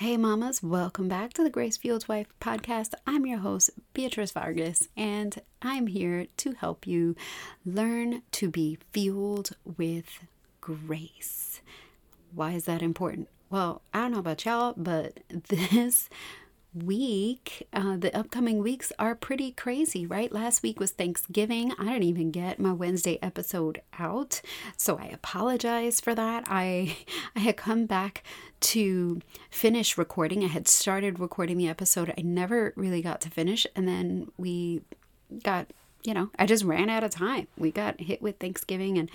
Hey, 0.00 0.16
mamas, 0.16 0.62
welcome 0.62 1.08
back 1.08 1.34
to 1.34 1.42
the 1.44 1.50
Grace 1.50 1.76
Fueled 1.76 2.08
Wife 2.08 2.28
podcast. 2.40 2.94
I'm 3.06 3.26
your 3.26 3.40
host, 3.40 3.68
Beatrice 3.92 4.32
Vargas, 4.32 4.88
and 4.96 5.42
I'm 5.60 5.88
here 5.88 6.26
to 6.38 6.52
help 6.52 6.86
you 6.86 7.14
learn 7.66 8.22
to 8.32 8.48
be 8.48 8.78
fueled 8.94 9.50
with 9.76 10.20
grace. 10.62 11.60
Why 12.34 12.52
is 12.52 12.64
that 12.64 12.80
important? 12.80 13.28
Well, 13.50 13.82
I 13.92 13.98
don't 14.00 14.12
know 14.12 14.20
about 14.20 14.46
y'all, 14.46 14.72
but 14.74 15.20
this 15.48 16.08
week, 16.74 17.66
uh, 17.72 17.96
the 17.96 18.16
upcoming 18.16 18.58
weeks 18.58 18.92
are 18.98 19.14
pretty 19.14 19.52
crazy, 19.52 20.06
right? 20.06 20.30
Last 20.30 20.62
week 20.62 20.78
was 20.78 20.92
Thanksgiving. 20.92 21.72
I 21.78 21.84
didn't 21.84 22.04
even 22.04 22.30
get 22.30 22.60
my 22.60 22.72
Wednesday 22.72 23.18
episode 23.22 23.82
out, 23.98 24.40
so 24.76 24.98
I 24.98 25.06
apologize 25.06 26.00
for 26.00 26.14
that. 26.14 26.44
I 26.46 26.96
I 27.36 27.40
had 27.40 27.56
come 27.56 27.86
back 27.86 28.22
to 28.60 29.20
finish 29.50 29.98
recording. 29.98 30.44
I 30.44 30.48
had 30.48 30.68
started 30.68 31.18
recording 31.18 31.58
the 31.58 31.68
episode. 31.68 32.12
I 32.16 32.22
never 32.22 32.72
really 32.76 33.02
got 33.02 33.20
to 33.22 33.30
finish, 33.30 33.66
and 33.74 33.88
then 33.88 34.30
we 34.36 34.82
got, 35.42 35.66
you 36.04 36.14
know, 36.14 36.30
I 36.38 36.46
just 36.46 36.64
ran 36.64 36.88
out 36.88 37.04
of 37.04 37.10
time. 37.10 37.48
We 37.56 37.70
got 37.70 38.00
hit 38.00 38.22
with 38.22 38.38
Thanksgiving 38.38 38.98
and 38.98 39.10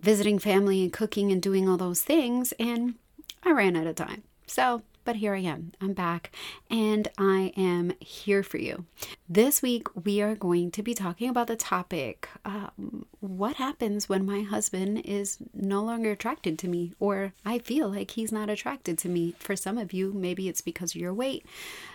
visiting 0.00 0.38
family 0.38 0.82
and 0.82 0.92
cooking 0.92 1.32
and 1.32 1.42
doing 1.42 1.68
all 1.68 1.76
those 1.76 2.02
things, 2.02 2.52
and 2.58 2.94
I 3.42 3.50
ran 3.50 3.76
out 3.76 3.86
of 3.86 3.96
time. 3.96 4.22
So 4.46 4.82
but 5.04 5.16
here 5.16 5.34
I 5.34 5.40
am. 5.40 5.72
I'm 5.80 5.92
back 5.92 6.30
and 6.70 7.08
I 7.18 7.52
am 7.56 7.92
here 8.00 8.42
for 8.42 8.58
you. 8.58 8.86
This 9.28 9.62
week, 9.62 9.88
we 10.04 10.20
are 10.20 10.34
going 10.34 10.70
to 10.72 10.82
be 10.82 10.94
talking 10.94 11.28
about 11.28 11.46
the 11.46 11.56
topic 11.56 12.28
um, 12.44 13.06
what 13.20 13.56
happens 13.56 14.08
when 14.08 14.26
my 14.26 14.42
husband 14.42 15.02
is 15.04 15.38
no 15.52 15.82
longer 15.82 16.12
attracted 16.12 16.58
to 16.60 16.68
me, 16.68 16.92
or 16.98 17.32
I 17.44 17.58
feel 17.58 17.88
like 17.88 18.12
he's 18.12 18.32
not 18.32 18.50
attracted 18.50 18.98
to 18.98 19.08
me. 19.08 19.34
For 19.38 19.56
some 19.56 19.78
of 19.78 19.92
you, 19.92 20.12
maybe 20.12 20.48
it's 20.48 20.60
because 20.60 20.94
of 20.94 21.00
your 21.00 21.14
weight. 21.14 21.46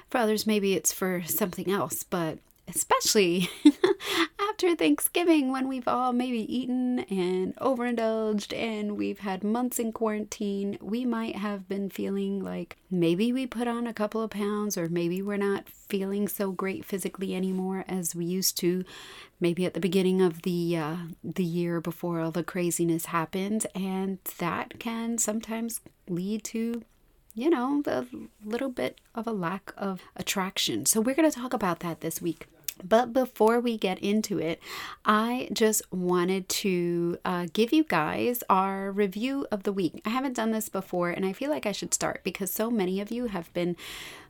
For 0.10 0.18
others, 0.18 0.48
maybe 0.48 0.74
it's 0.74 0.92
for 0.92 1.24
something 1.26 1.70
else, 1.72 2.04
but 2.04 2.40
especially 2.68 3.50
after 4.60 4.76
Thanksgiving 4.76 5.54
when 5.54 5.70
we've 5.70 5.88
all 5.88 6.12
maybe 6.12 6.40
eaten 6.54 7.00
and 7.10 7.56
overindulged 7.62 8.54
and 8.54 8.98
we've 8.98 9.20
had 9.20 9.42
months 9.42 9.80
in 9.80 9.94
quarantine, 9.94 10.78
we 10.82 11.06
might 11.06 11.38
have 11.38 11.70
been 11.70 11.90
feeling 11.90 12.44
like 12.44 12.76
maybe 12.92 13.32
we 13.32 13.48
put 13.48 13.70
on 13.70 13.88
a 13.88 13.94
couple 13.94 14.22
of 14.22 14.32
pounds 14.32 14.78
or 14.78 14.90
maybe 14.90 15.22
we're 15.22 15.38
not 15.38 15.70
feeling 15.70 16.28
so 16.28 16.52
great 16.52 16.84
physically 16.84 17.34
anymore 17.34 17.86
as 17.88 18.14
we 18.14 18.26
used 18.26 18.58
to 18.58 18.84
maybe 19.40 19.66
at 19.66 19.76
the 19.76 19.80
beginning 19.80 20.22
of 20.22 20.42
the 20.42 20.76
uh, 20.76 20.98
the 21.24 21.46
year 21.46 21.80
before 21.80 22.20
all 22.20 22.32
the 22.32 22.44
craziness 22.44 23.06
happened 23.06 23.66
and 23.74 24.18
that 24.40 24.78
can 24.78 25.18
sometimes 25.18 25.80
lead 26.10 26.44
to 26.44 26.84
you 27.34 27.50
know, 27.50 27.82
a 27.86 28.06
little 28.44 28.70
bit 28.70 29.00
of 29.16 29.26
a 29.26 29.32
lack 29.32 29.72
of 29.78 30.02
attraction. 30.18 30.86
So, 30.86 31.00
we're 31.00 31.16
going 31.16 31.30
to 31.30 31.40
talk 31.40 31.54
about 31.54 31.80
that 31.80 32.02
this 32.02 32.22
week. 32.22 32.48
But 32.88 33.14
before 33.14 33.60
we 33.60 33.78
get 33.78 34.00
into 34.00 34.40
it, 34.40 34.62
I 35.06 35.50
just 35.54 35.82
wanted 35.92 36.48
to 36.50 37.18
uh, 37.26 37.48
give 37.54 37.74
you 37.74 37.84
guys 37.84 38.44
our 38.50 38.92
review 38.92 39.48
of 39.52 39.64
the 39.64 39.74
week. 39.74 40.02
I 40.06 40.10
haven't 40.10 40.36
done 40.36 40.52
this 40.52 40.70
before, 40.70 41.10
and 41.10 41.26
I 41.26 41.34
feel 41.34 41.50
like 41.50 41.66
I 41.66 41.72
should 41.72 41.94
start 41.94 42.22
because 42.24 42.52
so 42.52 42.70
many 42.70 43.02
of 43.02 43.12
you 43.12 43.28
have 43.28 43.52
been 43.54 43.76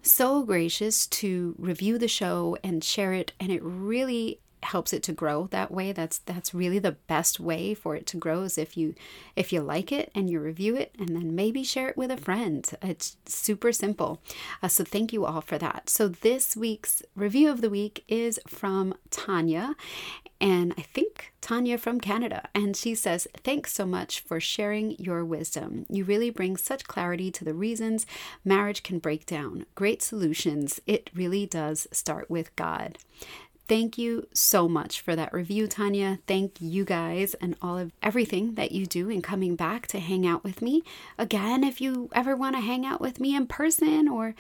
so 0.02 0.44
gracious 0.44 1.08
to 1.08 1.56
review 1.58 1.98
the 1.98 2.08
show 2.08 2.58
and 2.64 2.84
share 2.84 3.14
it, 3.14 3.34
and 3.40 3.52
it 3.52 3.62
really 3.64 4.40
helps 4.64 4.94
it 4.94 5.04
to 5.04 5.14
grow 5.14 5.48
that 5.48 5.72
way 5.72 5.92
that's 5.92 6.20
that's 6.20 6.54
really 6.54 6.80
the 6.80 6.92
best 6.92 7.40
way 7.40 7.74
for 7.74 7.96
it 7.96 8.06
to 8.06 8.18
grow 8.18 8.44
is 8.44 8.58
if 8.58 8.76
you 8.76 8.94
if 9.36 9.54
you 9.54 9.62
like 9.62 9.92
it 9.92 10.12
and 10.14 10.30
you 10.30 10.40
review 10.40 10.76
it 10.76 10.94
and 11.00 11.10
then 11.10 11.36
maybe 11.36 11.64
share 11.64 11.90
it 11.90 11.98
with 11.98 12.12
a 12.12 12.18
friend 12.18 12.72
it's 12.82 13.18
super 13.26 13.72
simple 13.72 14.22
uh, 14.62 14.68
so 14.68 14.84
thank 14.84 15.14
you 15.14 15.26
all 15.26 15.42
for 15.42 15.58
that 15.58 15.90
so 15.90 16.08
this 16.08 16.56
week's 16.56 17.02
review 17.16 17.50
of 17.50 17.62
the 17.62 17.70
week 17.70 18.04
is 18.08 18.40
from 18.48 18.94
tanya 19.10 19.76
and 20.42 20.74
I 20.78 20.82
think 20.84 21.34
Tanya 21.42 21.78
from 21.78 22.00
Canada. 22.00 22.48
And 22.56 22.76
she 22.76 22.96
says, 22.96 23.28
Thanks 23.44 23.74
so 23.74 23.86
much 23.86 24.22
for 24.22 24.40
sharing 24.40 24.92
your 24.98 25.26
wisdom. 25.26 25.86
You 25.90 26.06
really 26.06 26.30
bring 26.30 26.56
such 26.56 26.88
clarity 26.88 27.30
to 27.32 27.44
the 27.44 27.54
reasons 27.54 28.06
marriage 28.46 28.84
can 28.84 29.00
break 29.00 29.26
down. 29.26 29.66
Great 29.76 30.02
solutions. 30.02 30.80
It 30.88 31.10
really 31.14 31.46
does 31.46 31.88
start 31.92 32.30
with 32.30 32.56
God. 32.56 32.98
Thank 33.70 34.00
you 34.00 34.28
so 34.34 34.68
much 34.68 35.00
for 35.00 35.16
that 35.16 35.32
review, 35.32 35.68
Tanya. 35.68 36.18
Thank 36.26 36.60
you 36.60 36.84
guys 36.84 37.36
and 37.36 37.56
all 37.62 37.78
of 37.78 37.92
everything 38.02 38.56
that 38.56 38.72
you 38.72 38.88
do 38.88 39.10
in 39.10 39.22
coming 39.22 39.56
back 39.56 39.86
to 39.88 40.00
hang 40.00 40.26
out 40.26 40.44
with 40.44 40.64
me. 40.64 40.84
Again, 41.20 41.64
if 41.64 41.80
you 41.80 42.10
ever 42.14 42.36
want 42.36 42.56
to 42.56 42.62
hang 42.62 42.84
out 42.84 43.00
with 43.00 43.20
me 43.20 43.36
in 43.36 43.46
person 43.46 44.08
or, 44.08 44.34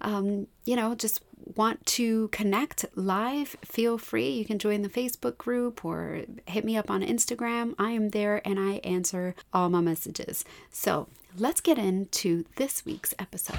um, 0.00 0.46
you 0.64 0.76
know, 0.76 0.94
just 0.94 1.20
want 1.56 1.84
to 1.84 2.28
connect 2.28 2.86
live, 2.94 3.54
feel 3.62 3.98
free. 3.98 4.30
You 4.30 4.46
can 4.46 4.58
join 4.58 4.80
the 4.80 4.88
Facebook 4.88 5.36
group 5.36 5.84
or 5.84 6.22
hit 6.46 6.64
me 6.64 6.78
up 6.78 6.90
on 6.90 7.02
Instagram. 7.02 7.74
I 7.78 7.90
am 7.90 8.08
there 8.08 8.40
and 8.46 8.58
I 8.58 8.76
answer 8.76 9.34
all 9.52 9.68
my 9.68 9.82
messages. 9.82 10.42
So 10.70 11.06
let's 11.36 11.60
get 11.60 11.76
into 11.76 12.46
this 12.56 12.86
week's 12.86 13.12
episode. 13.18 13.58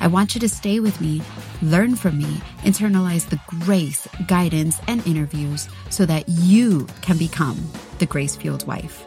I 0.00 0.08
want 0.08 0.34
you 0.34 0.40
to 0.40 0.48
stay 0.48 0.80
with 0.80 1.00
me, 1.00 1.22
learn 1.62 1.96
from 1.96 2.18
me, 2.18 2.40
internalize 2.62 3.28
the 3.28 3.40
grace, 3.64 4.06
guidance, 4.26 4.80
and 4.86 5.06
interviews 5.06 5.68
so 5.90 6.06
that 6.06 6.28
you 6.28 6.86
can 7.02 7.16
become 7.18 7.58
the 7.98 8.06
grace 8.06 8.36
fueled 8.36 8.66
wife. 8.66 9.06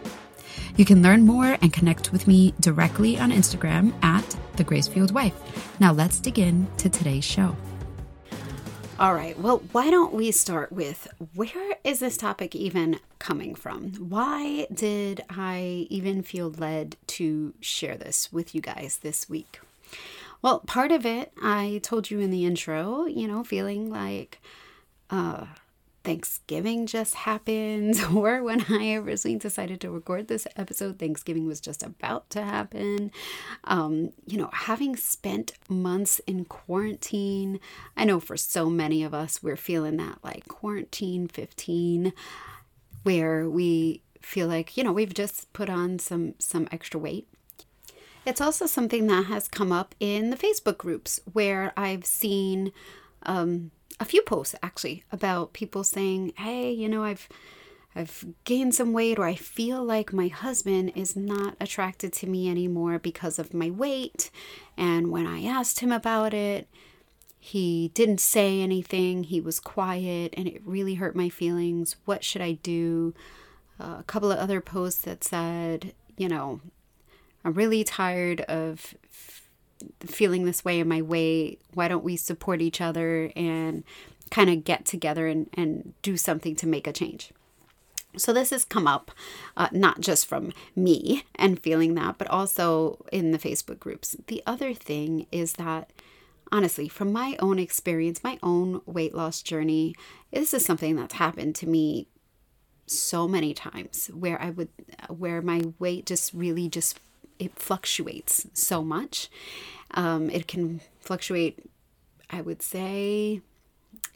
You 0.78 0.86
can 0.86 1.04
learn 1.04 1.26
more 1.26 1.58
and 1.62 1.74
connect 1.74 2.12
with 2.12 2.28
me 2.28 2.54
directly 2.60 3.20
on 3.20 3.32
Instagram 3.32 3.94
at 4.04 4.36
the 4.56 4.64
grace 4.64 4.88
fueled 4.88 5.14
wife. 5.14 5.34
Now 5.80 5.92
let's 5.92 6.20
dig 6.20 6.40
in 6.40 6.68
to 6.78 6.90
today's 6.90 7.26
show. 7.26 7.56
All 9.00 9.14
right, 9.14 9.40
well, 9.40 9.62
why 9.72 9.90
don't 9.90 10.14
we 10.14 10.32
start 10.32 10.74
with 10.74 11.08
where 11.34 11.76
is 11.86 12.00
this 12.00 12.18
topic 12.18 12.54
even 12.54 13.00
coming 13.18 13.56
from? 13.56 13.94
Why 13.94 14.68
did 14.74 15.22
I 15.30 15.88
even 15.90 16.22
feel 16.22 16.50
led 16.50 16.98
to 17.08 17.54
share 17.62 17.96
this 17.96 18.34
with 18.34 18.54
you 18.54 18.60
guys 18.60 18.98
this 19.02 19.30
week? 19.30 19.62
Well, 20.42 20.62
part 20.62 20.92
of 20.92 21.06
it, 21.06 21.34
I 21.42 21.82
told 21.84 22.10
you 22.10 22.20
in 22.20 22.32
the 22.32 22.46
intro, 22.46 23.06
you 23.06 23.28
know, 23.28 23.44
feeling 23.44 23.90
like 23.90 24.40
uh, 25.10 25.48
Thanksgiving 26.04 26.88
just 26.88 27.14
happened, 27.14 28.02
or 28.16 28.42
when 28.42 28.66
I 28.70 28.94
originally 28.94 29.38
decided 29.38 29.82
to 29.82 29.92
record 29.92 30.28
this 30.28 30.48
episode, 30.56 30.98
Thanksgiving 30.98 31.46
was 31.46 31.60
just 31.60 31.84
about 31.84 32.30
to 32.32 32.42
happen. 32.44 33.12
Um, 33.66 34.12
you 34.26 34.38
know, 34.38 34.50
having 34.54 34.96
spent 34.96 35.54
months 35.68 36.20
in 36.20 36.46
quarantine, 36.46 37.60
I 37.98 38.06
know 38.06 38.22
for 38.22 38.38
so 38.38 38.70
many 38.70 39.04
of 39.04 39.14
us, 39.14 39.44
we're 39.44 39.58
feeling 39.58 39.98
that 39.98 40.20
like 40.24 40.48
quarantine 40.48 41.28
15, 41.28 42.14
where 43.04 43.50
we 43.50 44.04
feel 44.22 44.48
like, 44.48 44.78
you 44.78 44.84
know, 44.84 44.92
we've 44.94 45.14
just 45.14 45.52
put 45.54 45.70
on 45.70 46.00
some 46.00 46.36
some 46.40 46.68
extra 46.72 47.00
weight 47.00 47.28
it's 48.26 48.42
also 48.42 48.66
something 48.66 49.08
that 49.08 49.26
has 49.26 49.48
come 49.48 49.72
up 49.72 49.96
in 50.00 50.30
the 50.30 50.38
Facebook 50.38 50.78
groups 50.78 51.20
where 51.32 51.74
I've 51.76 52.06
seen 52.06 52.72
um, 53.24 53.72
a 54.00 54.06
few 54.06 54.22
posts 54.22 54.56
actually 54.62 55.04
about 55.12 55.54
people 55.54 55.84
saying, 55.84 56.34
"Hey, 56.38 56.72
you 56.72 56.88
know, 56.88 57.04
I've 57.04 57.28
I've 57.96 58.26
gained 58.44 58.76
some 58.76 58.94
weight 58.94 59.18
or 59.18 59.26
I 59.26 59.36
feel 59.36 59.84
like 59.84 60.14
my 60.14 60.28
husband 60.28 60.94
is 60.96 61.16
not 61.16 61.56
attracted 61.60 62.14
to 62.14 62.28
me 62.28 62.50
anymore 62.50 63.00
because 63.00 63.40
of 63.40 63.54
my 63.54 63.70
weight. 63.70 64.30
And 64.78 65.12
when 65.12 65.26
I 65.26 65.44
asked 65.44 65.80
him 65.80 65.92
about 65.92 66.34
it, 66.34 66.68
he 67.40 67.90
didn't 67.94 68.22
say 68.22 68.62
anything. 68.62 69.24
He 69.24 69.42
was 69.42 69.60
quiet 69.60 70.34
and 70.38 70.48
it 70.48 70.62
really 70.66 70.96
hurt 70.96 71.16
my 71.16 71.30
feelings. 71.30 71.96
What 72.06 72.24
should 72.24 72.42
I 72.42 72.54
do? 72.54 73.14
Uh, 73.80 73.98
a 74.00 74.04
couple 74.04 74.32
of 74.32 74.38
other 74.38 74.62
posts 74.62 75.02
that 75.04 75.24
said, 75.24 75.94
you 76.16 76.28
know, 76.28 76.60
I'm 77.44 77.54
really 77.54 77.84
tired 77.84 78.42
of 78.42 78.96
feeling 80.02 80.46
this 80.46 80.66
way 80.66 80.80
in 80.80 80.88
my 80.88 81.02
weight. 81.02 81.62
Why 81.74 81.88
don't 81.88 82.04
we 82.04 82.18
support 82.18 82.62
each 82.62 82.82
other 82.82 83.32
and 83.36 83.84
kind 84.30 84.50
of 84.50 84.64
get 84.64 84.86
together 84.86 85.28
and, 85.28 85.50
and 85.54 85.94
do 86.02 86.18
something 86.18 86.56
to 86.58 86.68
make 86.68 86.88
a 86.88 86.94
change? 86.94 87.32
So, 88.18 88.34
this 88.34 88.50
has 88.50 88.66
come 88.66 88.88
up 88.88 89.12
uh, 89.56 89.70
not 89.72 90.02
just 90.02 90.26
from 90.26 90.52
me 90.76 91.26
and 91.36 91.60
feeling 91.60 91.94
that, 91.94 92.18
but 92.18 92.28
also 92.28 93.06
in 93.12 93.32
the 93.32 93.38
Facebook 93.38 93.80
groups. 93.80 94.16
The 94.28 94.42
other 94.48 94.74
thing 94.74 95.28
is 95.32 95.54
that, 95.54 95.92
honestly, 96.52 96.90
from 96.90 97.14
my 97.14 97.38
own 97.40 97.60
experience, 97.60 98.24
my 98.24 98.40
own 98.42 98.82
weight 98.88 99.14
loss 99.14 99.44
journey, 99.44 99.96
this 100.32 100.56
is 100.56 100.66
something 100.66 100.96
that's 100.96 101.14
happened 101.14 101.54
to 101.56 101.68
me 101.68 102.08
so 102.88 103.28
many 103.28 103.54
times 103.54 104.08
where 104.08 104.42
I 104.42 104.50
would, 104.50 104.70
where 105.08 105.44
my 105.44 105.62
weight 105.78 106.08
just 106.08 106.34
really 106.34 106.68
just 106.68 107.00
it 107.40 107.58
fluctuates 107.58 108.48
so 108.54 108.84
much. 108.84 109.30
Um, 109.92 110.30
it 110.30 110.48
can 110.48 110.82
fluctuate, 111.00 111.60
I 112.30 112.42
would 112.42 112.62
say, 112.62 113.42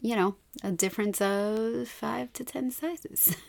you 0.00 0.14
know, 0.14 0.36
a 0.62 0.70
difference 0.70 1.20
of 1.20 1.88
five 1.88 2.32
to 2.34 2.44
10 2.44 2.70
sizes. 2.70 3.36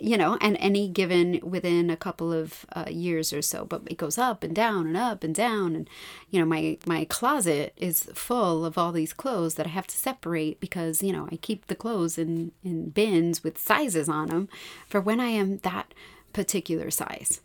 you 0.00 0.16
know, 0.16 0.38
and 0.40 0.56
any 0.60 0.88
given 0.88 1.40
within 1.42 1.90
a 1.90 1.96
couple 1.96 2.32
of 2.32 2.64
uh, 2.72 2.86
years 2.88 3.32
or 3.32 3.42
so, 3.42 3.64
but 3.64 3.82
it 3.86 3.98
goes 3.98 4.18
up 4.18 4.42
and 4.42 4.54
down 4.54 4.86
and 4.86 4.96
up 4.96 5.22
and 5.22 5.34
down. 5.34 5.76
And, 5.76 5.90
you 6.30 6.40
know, 6.40 6.46
my, 6.46 6.78
my 6.86 7.04
closet 7.04 7.74
is 7.76 8.04
full 8.14 8.64
of 8.64 8.78
all 8.78 8.92
these 8.92 9.12
clothes 9.12 9.54
that 9.54 9.66
I 9.66 9.70
have 9.70 9.86
to 9.88 9.96
separate 9.96 10.60
because, 10.60 11.02
you 11.02 11.12
know, 11.12 11.28
I 11.30 11.36
keep 11.36 11.66
the 11.66 11.74
clothes 11.74 12.18
in, 12.18 12.52
in 12.64 12.90
bins 12.90 13.44
with 13.44 13.58
sizes 13.58 14.08
on 14.08 14.28
them 14.28 14.48
for 14.88 15.00
when 15.00 15.20
I 15.20 15.28
am 15.28 15.58
that 15.58 15.92
particular 16.32 16.90
size. 16.90 17.40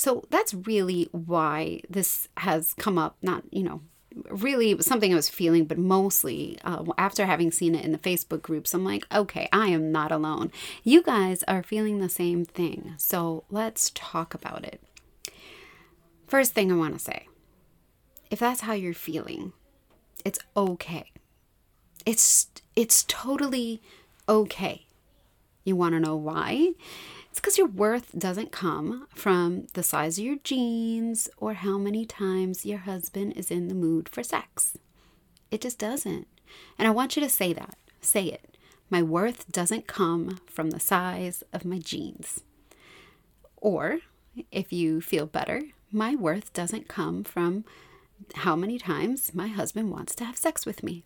So 0.00 0.24
that's 0.30 0.54
really 0.54 1.10
why 1.12 1.82
this 1.90 2.26
has 2.38 2.72
come 2.72 2.96
up, 2.96 3.18
not, 3.20 3.44
you 3.50 3.62
know, 3.62 3.82
really 4.30 4.80
something 4.80 5.12
I 5.12 5.14
was 5.14 5.28
feeling, 5.28 5.66
but 5.66 5.76
mostly 5.76 6.58
uh, 6.64 6.86
after 6.96 7.26
having 7.26 7.52
seen 7.52 7.74
it 7.74 7.84
in 7.84 7.92
the 7.92 7.98
Facebook 7.98 8.40
groups, 8.40 8.72
I'm 8.72 8.82
like, 8.82 9.04
okay, 9.14 9.46
I 9.52 9.66
am 9.66 9.92
not 9.92 10.10
alone. 10.10 10.52
You 10.82 11.02
guys 11.02 11.42
are 11.46 11.62
feeling 11.62 11.98
the 11.98 12.08
same 12.08 12.46
thing. 12.46 12.94
So 12.96 13.44
let's 13.50 13.92
talk 13.94 14.32
about 14.32 14.64
it. 14.64 14.80
First 16.26 16.54
thing 16.54 16.72
I 16.72 16.76
want 16.76 16.94
to 16.94 16.98
say 16.98 17.28
if 18.30 18.38
that's 18.38 18.62
how 18.62 18.72
you're 18.72 18.94
feeling, 18.94 19.52
it's 20.24 20.38
okay. 20.56 21.12
It's 22.06 22.46
it's 22.74 23.04
totally 23.06 23.82
okay. 24.26 24.86
You 25.62 25.76
want 25.76 25.92
to 25.92 26.00
know 26.00 26.16
why? 26.16 26.70
It's 27.30 27.38
because 27.38 27.58
your 27.58 27.68
worth 27.68 28.18
doesn't 28.18 28.50
come 28.50 29.06
from 29.14 29.68
the 29.74 29.84
size 29.84 30.18
of 30.18 30.24
your 30.24 30.36
jeans 30.42 31.28
or 31.36 31.54
how 31.54 31.78
many 31.78 32.04
times 32.04 32.66
your 32.66 32.78
husband 32.78 33.34
is 33.36 33.50
in 33.50 33.68
the 33.68 33.74
mood 33.74 34.08
for 34.08 34.24
sex. 34.24 34.76
It 35.50 35.60
just 35.60 35.78
doesn't. 35.78 36.26
And 36.76 36.88
I 36.88 36.90
want 36.90 37.16
you 37.16 37.22
to 37.22 37.28
say 37.28 37.52
that. 37.52 37.76
Say 38.00 38.24
it. 38.24 38.56
My 38.88 39.02
worth 39.02 39.50
doesn't 39.52 39.86
come 39.86 40.40
from 40.46 40.70
the 40.70 40.80
size 40.80 41.44
of 41.52 41.64
my 41.64 41.78
jeans. 41.78 42.40
Or, 43.56 44.00
if 44.50 44.72
you 44.72 45.00
feel 45.00 45.26
better, 45.26 45.62
my 45.92 46.16
worth 46.16 46.52
doesn't 46.52 46.88
come 46.88 47.22
from 47.22 47.64
how 48.34 48.56
many 48.56 48.78
times 48.78 49.32
my 49.34 49.46
husband 49.46 49.92
wants 49.92 50.16
to 50.16 50.24
have 50.24 50.36
sex 50.36 50.66
with 50.66 50.82
me. 50.82 51.04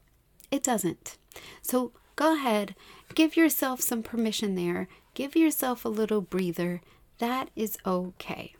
It 0.50 0.62
doesn't. 0.62 1.18
So 1.60 1.92
go 2.16 2.34
ahead, 2.34 2.74
give 3.14 3.36
yourself 3.36 3.80
some 3.80 4.02
permission 4.02 4.54
there 4.54 4.88
Give 5.14 5.36
yourself 5.36 5.84
a 5.84 5.88
little 5.88 6.20
breather. 6.20 6.80
That 7.18 7.50
is 7.54 7.78
okay. 7.86 8.54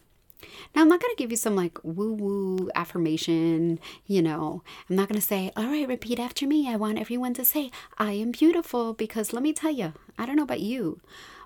Now, 0.75 0.83
I'm 0.83 0.89
not 0.89 1.01
going 1.01 1.15
to 1.15 1.21
give 1.21 1.31
you 1.31 1.37
some 1.37 1.56
like 1.56 1.79
woo 1.83 2.12
woo 2.12 2.71
affirmation, 2.75 3.81
you 4.06 4.23
know. 4.23 4.62
I'm 4.89 4.97
not 4.97 5.09
going 5.09 5.21
to 5.21 5.27
say, 5.27 5.51
all 5.56 5.67
right, 5.67 5.89
repeat 5.89 6.19
after 6.19 6.47
me. 6.47 6.69
I 6.71 6.77
want 6.77 6.99
everyone 6.99 7.35
to 7.35 7.45
say, 7.45 7.71
I 7.99 8.12
am 8.12 8.31
beautiful 8.31 8.95
because 8.95 9.33
let 9.33 9.43
me 9.43 9.53
tell 9.53 9.71
you, 9.71 9.95
I 10.19 10.27
don't 10.27 10.37
know 10.37 10.43
about 10.45 10.61
you, 10.61 11.01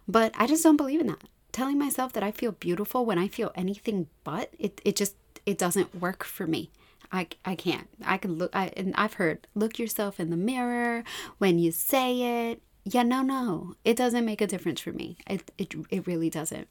but 0.07 0.33
I 0.37 0.47
just 0.47 0.63
don't 0.63 0.77
believe 0.77 1.01
in 1.01 1.07
that. 1.07 1.23
Telling 1.53 1.79
myself 1.79 2.13
that 2.13 2.23
I 2.23 2.31
feel 2.31 2.53
beautiful 2.53 3.07
when 3.07 3.19
I 3.19 3.29
feel 3.29 3.53
anything 3.55 4.09
but, 4.25 4.53
it, 4.59 4.81
it 4.85 4.97
just, 4.97 5.17
it 5.47 5.59
doesn't 5.59 6.01
work 6.01 6.23
for 6.23 6.47
me. 6.47 6.71
I, 7.11 7.29
I 7.45 7.55
can't. 7.55 7.89
I 8.05 8.19
can 8.19 8.35
look, 8.35 8.55
I, 8.55 8.71
and 8.77 8.95
I've 8.97 9.15
heard, 9.15 9.47
look 9.55 9.79
yourself 9.79 10.21
in 10.21 10.29
the 10.29 10.37
mirror 10.37 11.05
when 11.39 11.59
you 11.59 11.73
say 11.73 12.51
it 12.51 12.63
yeah, 12.95 13.03
no, 13.03 13.23
no, 13.23 13.75
it 13.85 13.97
doesn't 13.97 14.25
make 14.25 14.41
a 14.41 14.47
difference 14.47 14.81
for 14.81 14.93
me. 14.93 15.19
It, 15.27 15.51
it, 15.59 15.75
it 15.91 16.07
really 16.07 16.31
doesn't. 16.31 16.69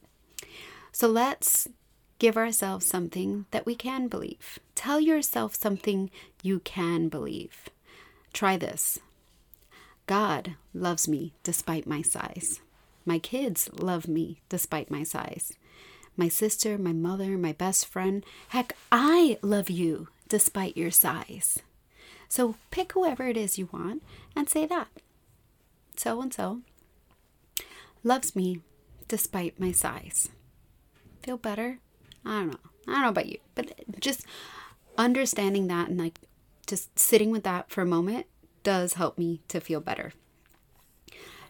So 0.92 1.08
let's 1.08 1.68
give 2.20 2.38
ourselves 2.38 2.86
something 2.86 3.46
that 3.52 3.66
we 3.66 3.76
can 3.76 4.08
believe. 4.08 4.60
Tell 4.76 5.00
yourself 5.00 5.56
something 5.56 6.10
you 6.42 6.60
can 6.60 7.10
believe. 7.10 7.70
Try 8.34 8.58
this 8.58 9.00
God 10.06 10.56
loves 10.74 11.08
me 11.08 11.34
despite 11.44 11.86
my 11.86 12.02
size. 12.02 12.62
My 13.06 13.20
kids 13.20 13.70
love 13.74 14.08
me 14.08 14.40
despite 14.50 14.90
my 14.90 15.04
size. 15.04 15.54
My 16.16 16.30
sister, 16.30 16.78
my 16.78 16.94
mother, 16.94 17.38
my 17.38 17.54
best 17.54 17.86
friend, 17.86 18.26
heck, 18.50 18.76
I 18.92 19.38
love 19.42 19.70
you 19.70 20.08
despite 20.30 20.76
your 20.76 20.92
size. 20.92 21.60
So 22.28 22.56
pick 22.72 22.94
whoever 22.94 23.28
it 23.28 23.38
is 23.38 23.58
you 23.58 23.70
want 23.72 24.04
and 24.36 24.50
say 24.50 24.66
that 24.66 24.88
so 26.00 26.22
and 26.22 26.34
so 26.34 26.62
loves 28.04 28.36
me 28.36 28.62
despite 29.08 29.60
my 29.60 29.72
size. 29.72 30.30
Feel 31.24 31.38
better? 31.38 31.80
I 32.26 32.40
don't 32.40 32.52
know. 32.52 32.60
I 32.88 32.92
don't 32.92 33.02
know 33.02 33.10
about 33.10 33.28
you, 33.28 33.40
but 33.56 33.74
just 34.00 34.26
understanding 34.98 35.68
that 35.68 35.90
and 35.90 35.98
like 35.98 36.20
just 36.66 36.98
sitting 36.98 37.32
with 37.32 37.44
that 37.44 37.70
for 37.70 37.82
a 37.82 37.86
moment 37.86 38.26
does 38.64 38.94
help 38.94 39.18
me 39.18 39.42
to 39.48 39.60
feel 39.60 39.80
better. 39.80 40.14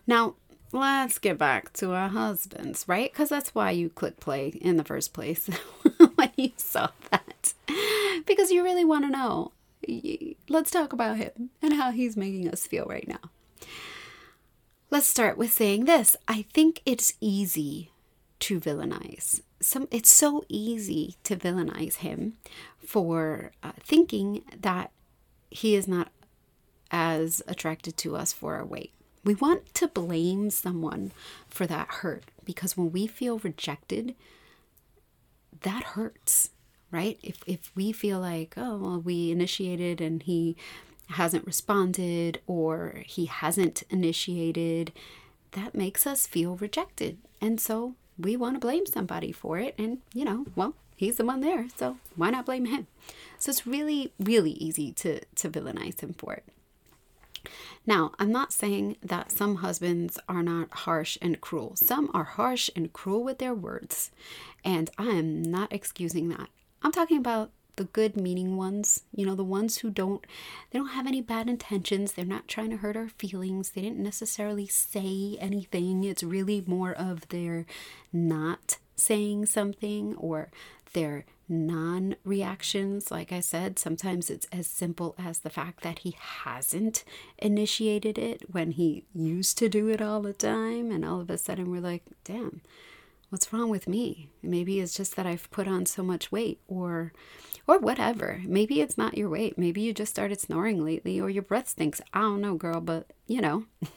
Now, 0.05 0.35
let's 0.71 1.17
get 1.17 1.37
back 1.37 1.73
to 1.73 1.93
our 1.93 2.09
husbands, 2.09 2.85
right? 2.87 3.11
Because 3.11 3.29
that's 3.29 3.53
why 3.53 3.71
you 3.71 3.89
click 3.89 4.19
play 4.19 4.49
in 4.49 4.77
the 4.77 4.83
first 4.83 5.13
place 5.13 5.47
when 6.15 6.31
you 6.35 6.51
saw 6.57 6.89
that. 7.11 7.53
Because 8.25 8.51
you 8.51 8.63
really 8.63 8.85
want 8.85 9.05
to 9.05 9.11
know. 9.11 9.51
Let's 10.49 10.71
talk 10.71 10.93
about 10.93 11.17
him 11.17 11.49
and 11.61 11.73
how 11.73 11.91
he's 11.91 12.17
making 12.17 12.49
us 12.49 12.67
feel 12.67 12.85
right 12.85 13.07
now. 13.07 13.29
Let's 14.89 15.07
start 15.07 15.37
with 15.37 15.51
saying 15.51 15.83
this. 15.83 16.15
I 16.29 16.43
think 16.53 16.81
it's 16.85 17.13
easy 17.19 17.91
to 18.39 18.59
villainize. 18.59 19.41
Some 19.59 19.89
it's 19.91 20.13
so 20.15 20.45
easy 20.47 21.15
to 21.23 21.35
villainize 21.35 21.95
him 21.95 22.37
for 22.77 23.51
uh, 23.61 23.73
thinking 23.83 24.43
that 24.57 24.91
he 25.51 25.75
is 25.75 25.89
not 25.89 26.09
as 26.89 27.41
attracted 27.47 27.97
to 27.97 28.15
us 28.15 28.31
for 28.31 28.55
our 28.55 28.65
weight. 28.65 28.93
We 29.25 29.35
want 29.35 29.73
to 29.73 29.89
blame 29.89 30.51
someone 30.51 31.11
for 31.49 31.67
that 31.67 31.89
hurt 31.89 32.23
because 32.45 32.77
when 32.77 32.93
we 32.93 33.07
feel 33.07 33.39
rejected, 33.39 34.15
that 35.63 35.83
hurts, 35.83 36.51
right? 36.91 37.19
If 37.21 37.43
if 37.45 37.73
we 37.75 37.91
feel 37.91 38.21
like, 38.21 38.53
oh, 38.55 38.77
well, 38.77 39.01
we 39.01 39.31
initiated 39.31 39.99
and 39.99 40.23
he 40.23 40.55
hasn't 41.11 41.45
responded 41.45 42.41
or 42.47 43.03
he 43.05 43.25
hasn't 43.25 43.83
initiated, 43.89 44.91
that 45.51 45.75
makes 45.75 46.05
us 46.05 46.27
feel 46.27 46.55
rejected. 46.55 47.17
And 47.41 47.59
so 47.59 47.95
we 48.17 48.35
want 48.35 48.55
to 48.55 48.59
blame 48.59 48.85
somebody 48.85 49.31
for 49.31 49.57
it. 49.59 49.75
And, 49.77 49.99
you 50.13 50.25
know, 50.25 50.45
well, 50.55 50.75
he's 50.95 51.17
the 51.17 51.25
one 51.25 51.41
there. 51.41 51.67
So 51.75 51.97
why 52.15 52.29
not 52.29 52.45
blame 52.45 52.65
him? 52.65 52.87
So 53.37 53.51
it's 53.51 53.67
really, 53.67 54.13
really 54.19 54.51
easy 54.51 54.91
to, 54.93 55.21
to 55.35 55.49
villainize 55.49 56.01
him 56.01 56.13
for 56.13 56.33
it. 56.33 56.43
Now, 57.85 58.11
I'm 58.19 58.31
not 58.31 58.51
saying 58.51 58.97
that 59.01 59.31
some 59.31 59.57
husbands 59.57 60.19
are 60.27 60.43
not 60.43 60.69
harsh 60.71 61.17
and 61.21 61.39
cruel. 61.39 61.75
Some 61.77 62.11
are 62.13 62.25
harsh 62.25 62.69
and 62.75 62.91
cruel 62.91 63.23
with 63.23 63.37
their 63.37 63.53
words. 63.53 64.11
And 64.65 64.89
I 64.97 65.11
am 65.11 65.41
not 65.41 65.71
excusing 65.71 66.27
that. 66.29 66.49
I'm 66.81 66.91
talking 66.91 67.17
about 67.17 67.51
the 67.77 67.85
good 67.85 68.17
meaning 68.17 68.57
ones, 68.57 69.03
you 69.15 69.25
know, 69.25 69.35
the 69.35 69.43
ones 69.43 69.77
who 69.77 69.89
don't 69.89 70.25
they 70.71 70.79
don't 70.79 70.89
have 70.89 71.07
any 71.07 71.21
bad 71.21 71.47
intentions. 71.47 72.11
They're 72.11 72.25
not 72.25 72.47
trying 72.47 72.69
to 72.71 72.77
hurt 72.77 72.97
our 72.97 73.09
feelings. 73.09 73.71
They 73.71 73.81
didn't 73.81 74.03
necessarily 74.03 74.67
say 74.67 75.37
anything. 75.39 76.03
It's 76.03 76.23
really 76.23 76.63
more 76.67 76.93
of 76.93 77.27
their 77.29 77.65
not 78.11 78.77
saying 78.95 79.45
something 79.45 80.15
or 80.15 80.49
they're 80.93 81.25
non 81.47 82.15
reactions. 82.23 83.11
Like 83.11 83.31
I 83.31 83.39
said, 83.39 83.79
sometimes 83.79 84.29
it's 84.29 84.47
as 84.51 84.67
simple 84.67 85.15
as 85.17 85.39
the 85.39 85.49
fact 85.49 85.83
that 85.83 85.99
he 85.99 86.17
hasn't 86.19 87.03
initiated 87.37 88.17
it 88.17 88.53
when 88.53 88.71
he 88.71 89.03
used 89.13 89.57
to 89.59 89.69
do 89.69 89.87
it 89.87 90.01
all 90.01 90.21
the 90.21 90.33
time. 90.33 90.91
And 90.91 91.05
all 91.05 91.21
of 91.21 91.29
a 91.29 91.37
sudden 91.37 91.69
we're 91.69 91.81
like, 91.81 92.03
damn, 92.23 92.61
what's 93.29 93.51
wrong 93.51 93.69
with 93.69 93.87
me? 93.87 94.29
Maybe 94.41 94.79
it's 94.79 94.95
just 94.95 95.15
that 95.15 95.25
I've 95.25 95.49
put 95.51 95.67
on 95.67 95.85
so 95.85 96.03
much 96.03 96.31
weight 96.31 96.59
or 96.67 97.13
or 97.67 97.79
whatever. 97.79 98.41
Maybe 98.45 98.79
it's 98.79 98.97
not 98.97 99.17
your 99.17 99.29
weight. 99.29 99.57
Maybe 99.57 99.81
you 99.81 99.93
just 99.93 100.11
started 100.11 100.39
snoring 100.39 100.83
lately 100.83 101.19
or 101.19 101.29
your 101.29 101.43
breath 101.43 101.67
stinks. 101.69 102.01
I 102.13 102.21
don't 102.21 102.41
know, 102.41 102.55
girl, 102.55 102.81
but 102.81 103.11
you 103.27 103.41
know. 103.41 103.65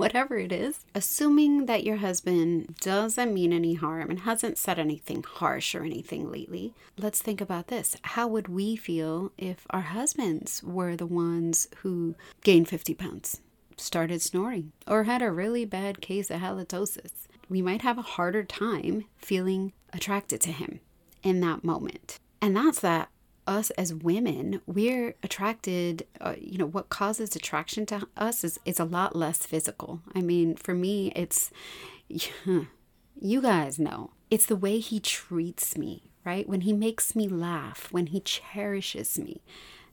whatever 0.00 0.38
it 0.38 0.50
is, 0.50 0.86
assuming 0.94 1.66
that 1.66 1.84
your 1.84 1.96
husband 1.96 2.74
doesn't 2.80 3.34
mean 3.34 3.52
any 3.52 3.74
harm 3.74 4.08
and 4.08 4.20
hasn't 4.20 4.56
said 4.56 4.78
anything 4.78 5.22
harsh 5.22 5.74
or 5.74 5.84
anything 5.84 6.32
lately, 6.32 6.72
let's 6.96 7.20
think 7.20 7.38
about 7.38 7.66
this. 7.66 7.98
How 8.00 8.26
would 8.26 8.48
we 8.48 8.76
feel 8.76 9.30
if 9.36 9.66
our 9.68 9.82
husbands 9.82 10.62
were 10.62 10.96
the 10.96 11.04
ones 11.04 11.68
who 11.82 12.14
gained 12.42 12.66
50 12.66 12.94
pounds, 12.94 13.42
started 13.76 14.22
snoring, 14.22 14.72
or 14.86 15.04
had 15.04 15.20
a 15.20 15.30
really 15.30 15.66
bad 15.66 16.00
case 16.00 16.30
of 16.30 16.40
halitosis? 16.40 17.26
We 17.50 17.60
might 17.60 17.82
have 17.82 17.98
a 17.98 18.02
harder 18.02 18.44
time 18.44 19.04
feeling 19.18 19.74
attracted 19.92 20.40
to 20.42 20.52
him 20.52 20.80
in 21.22 21.40
that 21.40 21.62
moment. 21.62 22.18
And 22.40 22.56
that's 22.56 22.80
that 22.80 23.10
us 23.50 23.70
as 23.70 23.92
women, 23.92 24.60
we're 24.66 25.16
attracted, 25.22 26.06
uh, 26.20 26.34
you 26.40 26.56
know, 26.56 26.66
what 26.66 26.88
causes 26.88 27.34
attraction 27.34 27.84
to 27.86 28.06
us 28.16 28.44
is, 28.44 28.60
is 28.64 28.78
a 28.78 28.84
lot 28.84 29.16
less 29.16 29.44
physical. 29.44 30.00
I 30.14 30.20
mean, 30.20 30.54
for 30.54 30.72
me, 30.72 31.12
it's, 31.16 31.50
you 32.08 33.42
guys 33.42 33.78
know, 33.78 34.12
it's 34.30 34.46
the 34.46 34.56
way 34.56 34.78
he 34.78 35.00
treats 35.00 35.76
me, 35.76 36.12
right? 36.24 36.48
When 36.48 36.60
he 36.60 36.72
makes 36.72 37.16
me 37.16 37.26
laugh, 37.26 37.88
when 37.90 38.06
he 38.06 38.20
cherishes 38.20 39.18
me. 39.18 39.42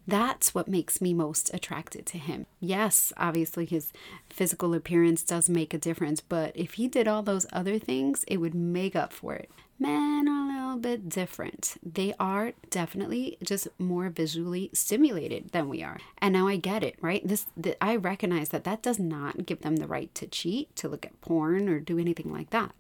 That's 0.08 0.56
what 0.56 0.70
makes 0.70 1.02
me 1.02 1.14
most 1.14 1.54
attracted 1.54 2.06
to 2.08 2.18
him. 2.18 2.46
Yes, 2.62 3.12
obviously 3.18 3.66
his 3.66 3.92
physical 4.30 4.74
appearance 4.74 5.22
does 5.22 5.50
make 5.50 5.74
a 5.74 5.78
difference, 5.78 6.22
but 6.22 6.56
if 6.56 6.76
he 6.76 6.88
did 6.88 7.08
all 7.08 7.22
those 7.22 7.46
other 7.52 7.78
things, 7.78 8.24
it 8.28 8.38
would 8.38 8.56
make 8.56 8.96
up 8.96 9.12
for 9.12 9.34
it. 9.34 9.52
Men 9.80 10.28
are 10.28 10.50
a 10.50 10.54
little 10.54 10.80
bit 10.80 11.10
different. 11.10 11.76
They 11.84 12.14
are 12.20 12.54
definitely 12.70 13.38
just 13.44 13.68
more 13.78 14.10
visually 14.10 14.72
stimulated 14.74 15.50
than 15.52 15.70
we 15.70 15.84
are. 15.84 16.00
And 16.20 16.34
now 16.34 16.48
I 16.48 16.56
get 16.56 16.84
it, 16.84 16.96
right? 17.00 17.28
This 17.28 17.46
the, 17.56 17.82
I 17.84 17.96
recognize 17.96 18.50
that 18.50 18.64
that 18.64 18.82
does 18.82 18.98
not 18.98 19.46
give 19.46 19.62
them 19.62 19.76
the 19.76 19.88
right 19.88 20.14
to 20.16 20.26
cheat, 20.26 20.76
to 20.78 20.88
look 20.88 21.06
at 21.06 21.20
porn 21.22 21.70
or 21.70 21.80
do 21.80 22.00
anything 22.00 22.32
like 22.32 22.50
that. 22.52 22.74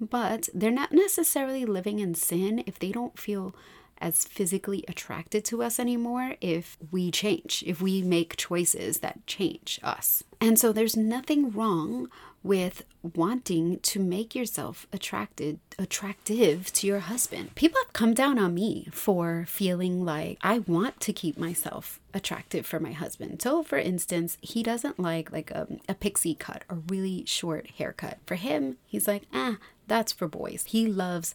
But 0.00 0.48
they're 0.54 0.70
not 0.70 0.92
necessarily 0.92 1.66
living 1.66 1.98
in 1.98 2.14
sin 2.14 2.62
if 2.66 2.78
they 2.78 2.90
don't 2.90 3.18
feel 3.18 3.54
as 4.00 4.24
physically 4.24 4.84
attracted 4.88 5.44
to 5.46 5.62
us 5.62 5.78
anymore 5.78 6.36
if 6.40 6.78
we 6.90 7.10
change, 7.10 7.62
if 7.66 7.80
we 7.80 8.02
make 8.02 8.36
choices 8.36 8.98
that 8.98 9.26
change 9.26 9.78
us. 9.82 10.24
And 10.40 10.58
so 10.58 10.72
there's 10.72 10.96
nothing 10.96 11.50
wrong 11.50 12.08
with 12.42 12.84
wanting 13.02 13.78
to 13.80 14.00
make 14.00 14.34
yourself 14.34 14.86
attracted 14.92 15.58
attractive 15.78 16.72
to 16.72 16.86
your 16.86 17.00
husband. 17.00 17.54
People 17.54 17.78
have 17.84 17.92
come 17.92 18.14
down 18.14 18.38
on 18.38 18.54
me 18.54 18.88
for 18.92 19.44
feeling 19.46 20.04
like 20.04 20.38
I 20.42 20.60
want 20.60 21.00
to 21.00 21.12
keep 21.12 21.36
myself 21.38 22.00
attractive 22.14 22.64
for 22.66 22.80
my 22.80 22.92
husband. 22.92 23.42
So 23.42 23.62
for 23.62 23.78
instance, 23.78 24.38
he 24.40 24.62
doesn't 24.62 24.98
like 24.98 25.30
like 25.30 25.50
a, 25.50 25.66
a 25.88 25.94
pixie 25.94 26.34
cut, 26.34 26.64
a 26.70 26.76
really 26.76 27.24
short 27.26 27.70
haircut. 27.78 28.18
For 28.26 28.36
him, 28.36 28.78
he's 28.86 29.06
like, 29.06 29.24
"Ah, 29.34 29.58
that's 29.86 30.12
for 30.12 30.28
boys." 30.28 30.64
He 30.66 30.86
loves 30.86 31.34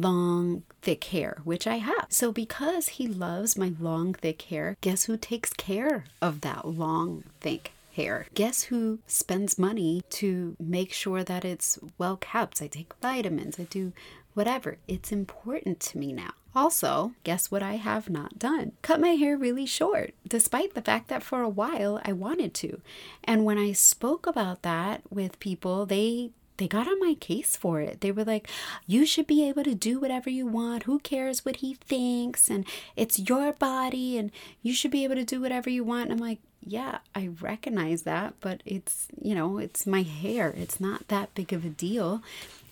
long, 0.00 0.62
thick 0.80 1.04
hair, 1.04 1.38
which 1.44 1.66
I 1.66 1.76
have. 1.76 2.06
So, 2.08 2.32
because 2.32 2.88
he 2.88 3.06
loves 3.06 3.56
my 3.56 3.72
long, 3.78 4.14
thick 4.14 4.42
hair, 4.42 4.76
guess 4.80 5.04
who 5.04 5.16
takes 5.16 5.52
care 5.52 6.04
of 6.20 6.40
that 6.40 6.66
long, 6.66 7.24
thick 7.40 7.72
hair? 7.94 8.26
Guess 8.34 8.64
who 8.64 8.98
spends 9.06 9.58
money 9.58 10.02
to 10.10 10.56
make 10.58 10.92
sure 10.92 11.22
that 11.22 11.44
it's 11.44 11.78
well 11.98 12.16
kept? 12.16 12.62
I 12.62 12.66
take 12.66 12.94
vitamins, 13.00 13.60
I 13.60 13.64
do 13.64 13.92
whatever. 14.34 14.78
It's 14.88 15.12
important 15.12 15.80
to 15.80 15.98
me 15.98 16.12
now. 16.12 16.32
Also, 16.54 17.12
guess 17.24 17.50
what 17.50 17.62
I 17.62 17.76
have 17.76 18.10
not 18.10 18.38
done? 18.38 18.72
Cut 18.82 19.00
my 19.00 19.10
hair 19.10 19.38
really 19.38 19.64
short, 19.64 20.14
despite 20.28 20.74
the 20.74 20.82
fact 20.82 21.08
that 21.08 21.22
for 21.22 21.40
a 21.40 21.48
while 21.48 22.00
I 22.04 22.12
wanted 22.12 22.52
to. 22.54 22.80
And 23.24 23.44
when 23.44 23.58
I 23.58 23.72
spoke 23.72 24.26
about 24.26 24.62
that 24.62 25.02
with 25.10 25.40
people, 25.40 25.86
they 25.86 26.30
they 26.56 26.68
got 26.68 26.86
on 26.86 27.00
my 27.00 27.14
case 27.14 27.56
for 27.56 27.80
it. 27.80 28.00
They 28.00 28.12
were 28.12 28.24
like, 28.24 28.48
you 28.86 29.06
should 29.06 29.26
be 29.26 29.48
able 29.48 29.64
to 29.64 29.74
do 29.74 29.98
whatever 29.98 30.30
you 30.30 30.46
want. 30.46 30.84
Who 30.84 30.98
cares 31.00 31.44
what 31.44 31.56
he 31.56 31.74
thinks? 31.74 32.50
And 32.50 32.66
it's 32.96 33.18
your 33.18 33.52
body 33.52 34.18
and 34.18 34.30
you 34.62 34.74
should 34.74 34.90
be 34.90 35.04
able 35.04 35.16
to 35.16 35.24
do 35.24 35.40
whatever 35.40 35.70
you 35.70 35.84
want. 35.84 36.10
And 36.10 36.12
I'm 36.12 36.26
like, 36.26 36.40
yeah, 36.64 36.98
I 37.14 37.30
recognize 37.40 38.02
that, 38.02 38.34
but 38.40 38.62
it's, 38.64 39.08
you 39.20 39.34
know, 39.34 39.58
it's 39.58 39.86
my 39.86 40.02
hair. 40.02 40.54
It's 40.56 40.80
not 40.80 41.08
that 41.08 41.34
big 41.34 41.52
of 41.52 41.64
a 41.64 41.70
deal. 41.70 42.22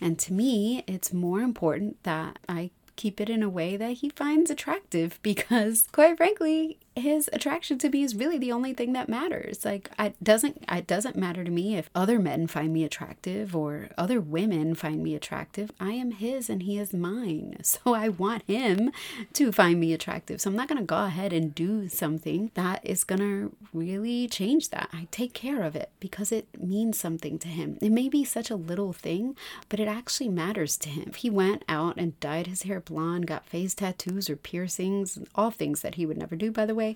And 0.00 0.18
to 0.20 0.32
me, 0.32 0.84
it's 0.86 1.12
more 1.12 1.40
important 1.40 2.00
that 2.04 2.38
I 2.48 2.70
keep 3.00 3.20
it 3.20 3.30
in 3.30 3.42
a 3.42 3.48
way 3.48 3.78
that 3.78 3.92
he 3.92 4.10
finds 4.10 4.50
attractive 4.50 5.18
because 5.22 5.88
quite 5.90 6.18
frankly 6.18 6.76
his 6.96 7.30
attraction 7.32 7.78
to 7.78 7.88
me 7.88 8.02
is 8.02 8.16
really 8.16 8.38
the 8.38 8.52
only 8.52 8.74
thing 8.74 8.92
that 8.92 9.08
matters. 9.08 9.64
Like 9.64 9.90
it 9.98 10.14
doesn't 10.22 10.64
it 10.70 10.86
doesn't 10.86 11.16
matter 11.16 11.44
to 11.44 11.50
me 11.50 11.76
if 11.76 11.90
other 11.94 12.18
men 12.18 12.46
find 12.46 12.72
me 12.72 12.84
attractive 12.84 13.54
or 13.54 13.88
other 13.96 14.20
women 14.20 14.74
find 14.74 15.02
me 15.02 15.14
attractive. 15.14 15.70
I 15.80 15.92
am 15.92 16.12
his 16.12 16.50
and 16.50 16.62
he 16.62 16.78
is 16.78 16.92
mine. 16.92 17.56
So 17.70 17.94
i 17.94 18.08
want 18.08 18.42
him 18.46 18.90
to 19.32 19.52
find 19.52 19.80
me 19.80 19.92
attractive. 19.92 20.40
So 20.40 20.50
i'm 20.50 20.56
not 20.56 20.68
going 20.68 20.78
to 20.78 20.84
go 20.84 21.04
ahead 21.04 21.32
and 21.32 21.54
do 21.54 21.88
something 21.88 22.50
that 22.54 22.84
is 22.84 23.04
going 23.04 23.20
to 23.20 23.56
really 23.72 24.28
change 24.28 24.70
that. 24.70 24.90
I 24.92 25.06
take 25.10 25.32
care 25.32 25.62
of 25.62 25.76
it 25.76 25.90
because 26.00 26.32
it 26.32 26.48
means 26.60 26.98
something 26.98 27.38
to 27.38 27.48
him. 27.48 27.78
It 27.80 27.92
may 27.92 28.08
be 28.08 28.24
such 28.24 28.50
a 28.50 28.56
little 28.56 28.92
thing 28.92 29.36
but 29.68 29.80
it 29.80 29.88
actually 29.88 30.28
matters 30.28 30.76
to 30.78 30.88
him. 30.88 31.04
If 31.08 31.16
he 31.16 31.30
went 31.30 31.64
out 31.68 31.96
and 31.96 32.18
dyed 32.20 32.46
his 32.46 32.62
hair 32.62 32.80
blonde, 32.80 33.26
got 33.26 33.46
face 33.46 33.74
tattoos 33.74 34.28
or 34.28 34.36
piercings, 34.36 35.18
all 35.34 35.50
things 35.50 35.80
that 35.82 35.94
he 35.94 36.06
would 36.06 36.18
never 36.18 36.36
do, 36.36 36.50
by 36.50 36.66
the 36.66 36.74
way, 36.74 36.89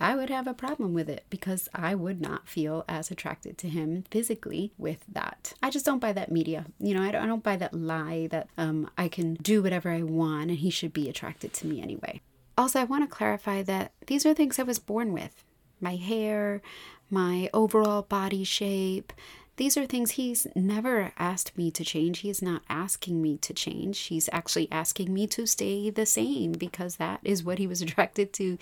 I 0.00 0.16
would 0.16 0.30
have 0.30 0.48
a 0.48 0.54
problem 0.54 0.94
with 0.94 1.08
it 1.08 1.24
because 1.30 1.68
I 1.72 1.94
would 1.94 2.20
not 2.20 2.48
feel 2.48 2.84
as 2.88 3.10
attracted 3.10 3.56
to 3.58 3.68
him 3.68 4.04
physically 4.10 4.72
with 4.76 5.04
that. 5.12 5.52
I 5.62 5.70
just 5.70 5.86
don't 5.86 6.00
buy 6.00 6.12
that 6.12 6.32
media. 6.32 6.66
You 6.80 6.94
know, 6.94 7.02
I 7.02 7.12
don't, 7.12 7.22
I 7.22 7.26
don't 7.26 7.44
buy 7.44 7.56
that 7.56 7.72
lie 7.72 8.26
that 8.32 8.48
um, 8.58 8.90
I 8.98 9.06
can 9.06 9.34
do 9.34 9.62
whatever 9.62 9.90
I 9.90 10.02
want 10.02 10.50
and 10.50 10.58
he 10.58 10.70
should 10.70 10.92
be 10.92 11.08
attracted 11.08 11.52
to 11.54 11.66
me 11.68 11.80
anyway. 11.80 12.20
Also, 12.58 12.80
I 12.80 12.84
want 12.84 13.08
to 13.08 13.14
clarify 13.14 13.62
that 13.62 13.92
these 14.08 14.26
are 14.26 14.34
things 14.34 14.58
I 14.58 14.64
was 14.64 14.78
born 14.80 15.12
with 15.12 15.44
my 15.80 15.96
hair, 15.96 16.62
my 17.08 17.48
overall 17.54 18.02
body 18.02 18.44
shape, 18.44 19.12
these 19.56 19.76
are 19.76 19.86
things 19.86 20.12
he's 20.12 20.46
never 20.56 21.12
asked 21.18 21.56
me 21.56 21.70
to 21.72 21.84
change. 21.84 22.20
He 22.20 22.30
is 22.30 22.40
not 22.40 22.62
asking 22.68 23.20
me 23.20 23.36
to 23.38 23.52
change. 23.52 23.98
He's 23.98 24.28
actually 24.32 24.68
asking 24.72 25.12
me 25.12 25.26
to 25.28 25.46
stay 25.46 25.90
the 25.90 26.06
same 26.06 26.52
because 26.52 26.96
that 26.96 27.20
is 27.22 27.44
what 27.44 27.58
he 27.58 27.66
was 27.66 27.82
attracted 27.82 28.32
to 28.34 28.58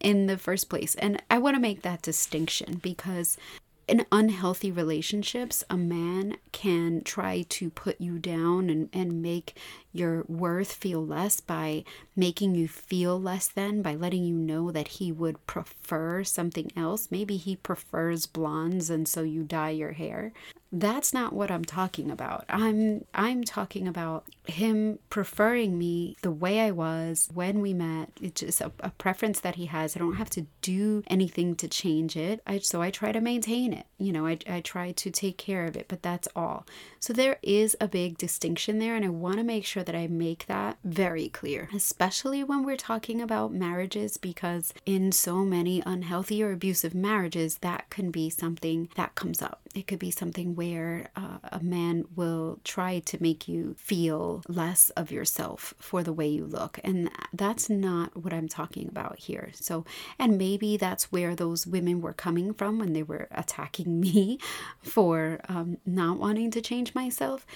in 0.00 0.26
the 0.26 0.38
first 0.38 0.68
place. 0.68 0.94
And 0.96 1.22
I 1.30 1.38
want 1.38 1.56
to 1.56 1.60
make 1.60 1.82
that 1.82 2.02
distinction 2.02 2.80
because 2.82 3.38
in 3.86 4.06
unhealthy 4.10 4.70
relationships, 4.70 5.64
a 5.68 5.76
man 5.76 6.36
can 6.52 7.02
try 7.02 7.42
to 7.50 7.70
put 7.70 8.00
you 8.00 8.18
down 8.18 8.70
and, 8.70 8.88
and 8.92 9.22
make 9.22 9.56
your 9.94 10.24
worth 10.28 10.72
feel 10.72 11.04
less 11.04 11.40
by 11.40 11.84
making 12.16 12.54
you 12.54 12.68
feel 12.68 13.20
less 13.20 13.48
than, 13.48 13.80
by 13.80 13.94
letting 13.94 14.24
you 14.24 14.34
know 14.34 14.70
that 14.70 14.88
he 14.88 15.12
would 15.12 15.46
prefer 15.46 16.24
something 16.24 16.70
else. 16.76 17.08
Maybe 17.10 17.36
he 17.36 17.56
prefers 17.56 18.26
blondes 18.26 18.90
and 18.90 19.08
so 19.08 19.22
you 19.22 19.44
dye 19.44 19.70
your 19.70 19.92
hair 19.92 20.32
that's 20.80 21.12
not 21.12 21.32
what 21.32 21.50
I'm 21.50 21.64
talking 21.64 22.10
about. 22.10 22.44
I'm 22.48 23.04
I'm 23.14 23.44
talking 23.44 23.86
about 23.86 24.24
him 24.46 24.98
preferring 25.08 25.78
me 25.78 26.16
the 26.22 26.30
way 26.30 26.60
I 26.60 26.72
was 26.72 27.28
when 27.32 27.60
we 27.60 27.72
met. 27.72 28.10
It's 28.20 28.40
just 28.40 28.60
a, 28.60 28.72
a 28.80 28.90
preference 28.90 29.40
that 29.40 29.54
he 29.54 29.66
has. 29.66 29.94
I 29.94 30.00
don't 30.00 30.16
have 30.16 30.30
to 30.30 30.46
do 30.62 31.04
anything 31.06 31.54
to 31.56 31.68
change 31.68 32.16
it. 32.16 32.40
I, 32.46 32.58
so 32.58 32.82
I 32.82 32.90
try 32.90 33.12
to 33.12 33.20
maintain 33.20 33.72
it. 33.72 33.86
You 33.98 34.12
know, 34.12 34.26
I, 34.26 34.38
I 34.48 34.60
try 34.60 34.92
to 34.92 35.10
take 35.10 35.38
care 35.38 35.64
of 35.66 35.76
it, 35.76 35.86
but 35.88 36.02
that's 36.02 36.28
all. 36.34 36.66
So 36.98 37.12
there 37.12 37.38
is 37.42 37.76
a 37.80 37.88
big 37.88 38.18
distinction 38.18 38.78
there, 38.78 38.96
and 38.96 39.04
I 39.04 39.10
want 39.10 39.36
to 39.36 39.44
make 39.44 39.64
sure 39.64 39.83
that 39.84 39.94
I 39.94 40.06
make 40.06 40.46
that 40.46 40.78
very 40.84 41.28
clear, 41.28 41.68
especially 41.74 42.42
when 42.42 42.64
we're 42.64 42.76
talking 42.76 43.20
about 43.20 43.52
marriages, 43.52 44.16
because 44.16 44.72
in 44.84 45.12
so 45.12 45.44
many 45.44 45.82
unhealthy 45.84 46.42
or 46.42 46.52
abusive 46.52 46.94
marriages, 46.94 47.58
that 47.58 47.90
can 47.90 48.10
be 48.10 48.30
something 48.30 48.88
that 48.96 49.14
comes 49.14 49.40
up. 49.42 49.60
It 49.74 49.86
could 49.86 49.98
be 49.98 50.10
something 50.10 50.54
where 50.54 51.08
uh, 51.16 51.38
a 51.50 51.62
man 51.62 52.04
will 52.14 52.60
try 52.64 53.00
to 53.00 53.22
make 53.22 53.48
you 53.48 53.74
feel 53.78 54.42
less 54.48 54.90
of 54.90 55.10
yourself 55.10 55.74
for 55.78 56.02
the 56.02 56.12
way 56.12 56.28
you 56.28 56.46
look. 56.46 56.78
And 56.84 57.10
that's 57.32 57.68
not 57.68 58.16
what 58.16 58.32
I'm 58.32 58.48
talking 58.48 58.88
about 58.88 59.18
here. 59.18 59.50
So, 59.54 59.84
and 60.18 60.38
maybe 60.38 60.76
that's 60.76 61.10
where 61.10 61.34
those 61.34 61.66
women 61.66 62.00
were 62.00 62.12
coming 62.12 62.54
from 62.54 62.78
when 62.78 62.92
they 62.92 63.02
were 63.02 63.28
attacking 63.32 64.00
me 64.04 64.38
for 64.82 65.40
um, 65.48 65.78
not 65.84 66.18
wanting 66.18 66.50
to 66.52 66.60
change 66.60 66.94
myself 66.94 67.46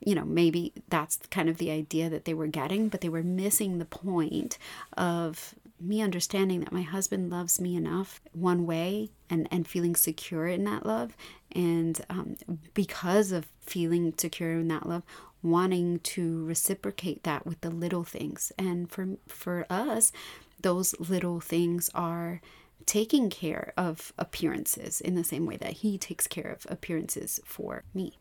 you 0.00 0.14
know, 0.14 0.24
maybe 0.24 0.72
that's 0.88 1.16
kind 1.30 1.48
of 1.48 1.58
the 1.58 1.70
idea 1.70 2.08
that 2.10 2.24
they 2.24 2.34
were 2.34 2.46
getting, 2.46 2.88
but 2.88 3.00
they 3.00 3.08
were 3.08 3.22
missing 3.22 3.78
the 3.78 3.84
point 3.84 4.58
of 4.96 5.54
me 5.80 6.00
understanding 6.00 6.60
that 6.60 6.72
my 6.72 6.82
husband 6.82 7.30
loves 7.30 7.60
me 7.60 7.76
enough 7.76 8.20
one 8.32 8.66
way 8.66 9.10
and, 9.28 9.46
and 9.50 9.68
feeling 9.68 9.94
secure 9.94 10.46
in 10.46 10.64
that 10.64 10.86
love. 10.86 11.16
And 11.52 12.00
um, 12.08 12.36
because 12.74 13.32
of 13.32 13.46
feeling 13.60 14.14
secure 14.16 14.52
in 14.52 14.68
that 14.68 14.86
love, 14.86 15.02
wanting 15.42 15.98
to 16.00 16.44
reciprocate 16.44 17.22
that 17.24 17.46
with 17.46 17.60
the 17.60 17.70
little 17.70 18.04
things. 18.04 18.52
And 18.58 18.90
for, 18.90 19.08
for 19.28 19.66
us, 19.68 20.12
those 20.60 20.98
little 20.98 21.40
things 21.40 21.90
are 21.94 22.40
taking 22.86 23.30
care 23.30 23.72
of 23.76 24.12
appearances 24.18 25.00
in 25.00 25.14
the 25.14 25.24
same 25.24 25.46
way 25.46 25.56
that 25.56 25.74
he 25.74 25.98
takes 25.98 26.26
care 26.26 26.50
of 26.50 26.66
appearances 26.70 27.40
for 27.44 27.82
me. 27.92 28.14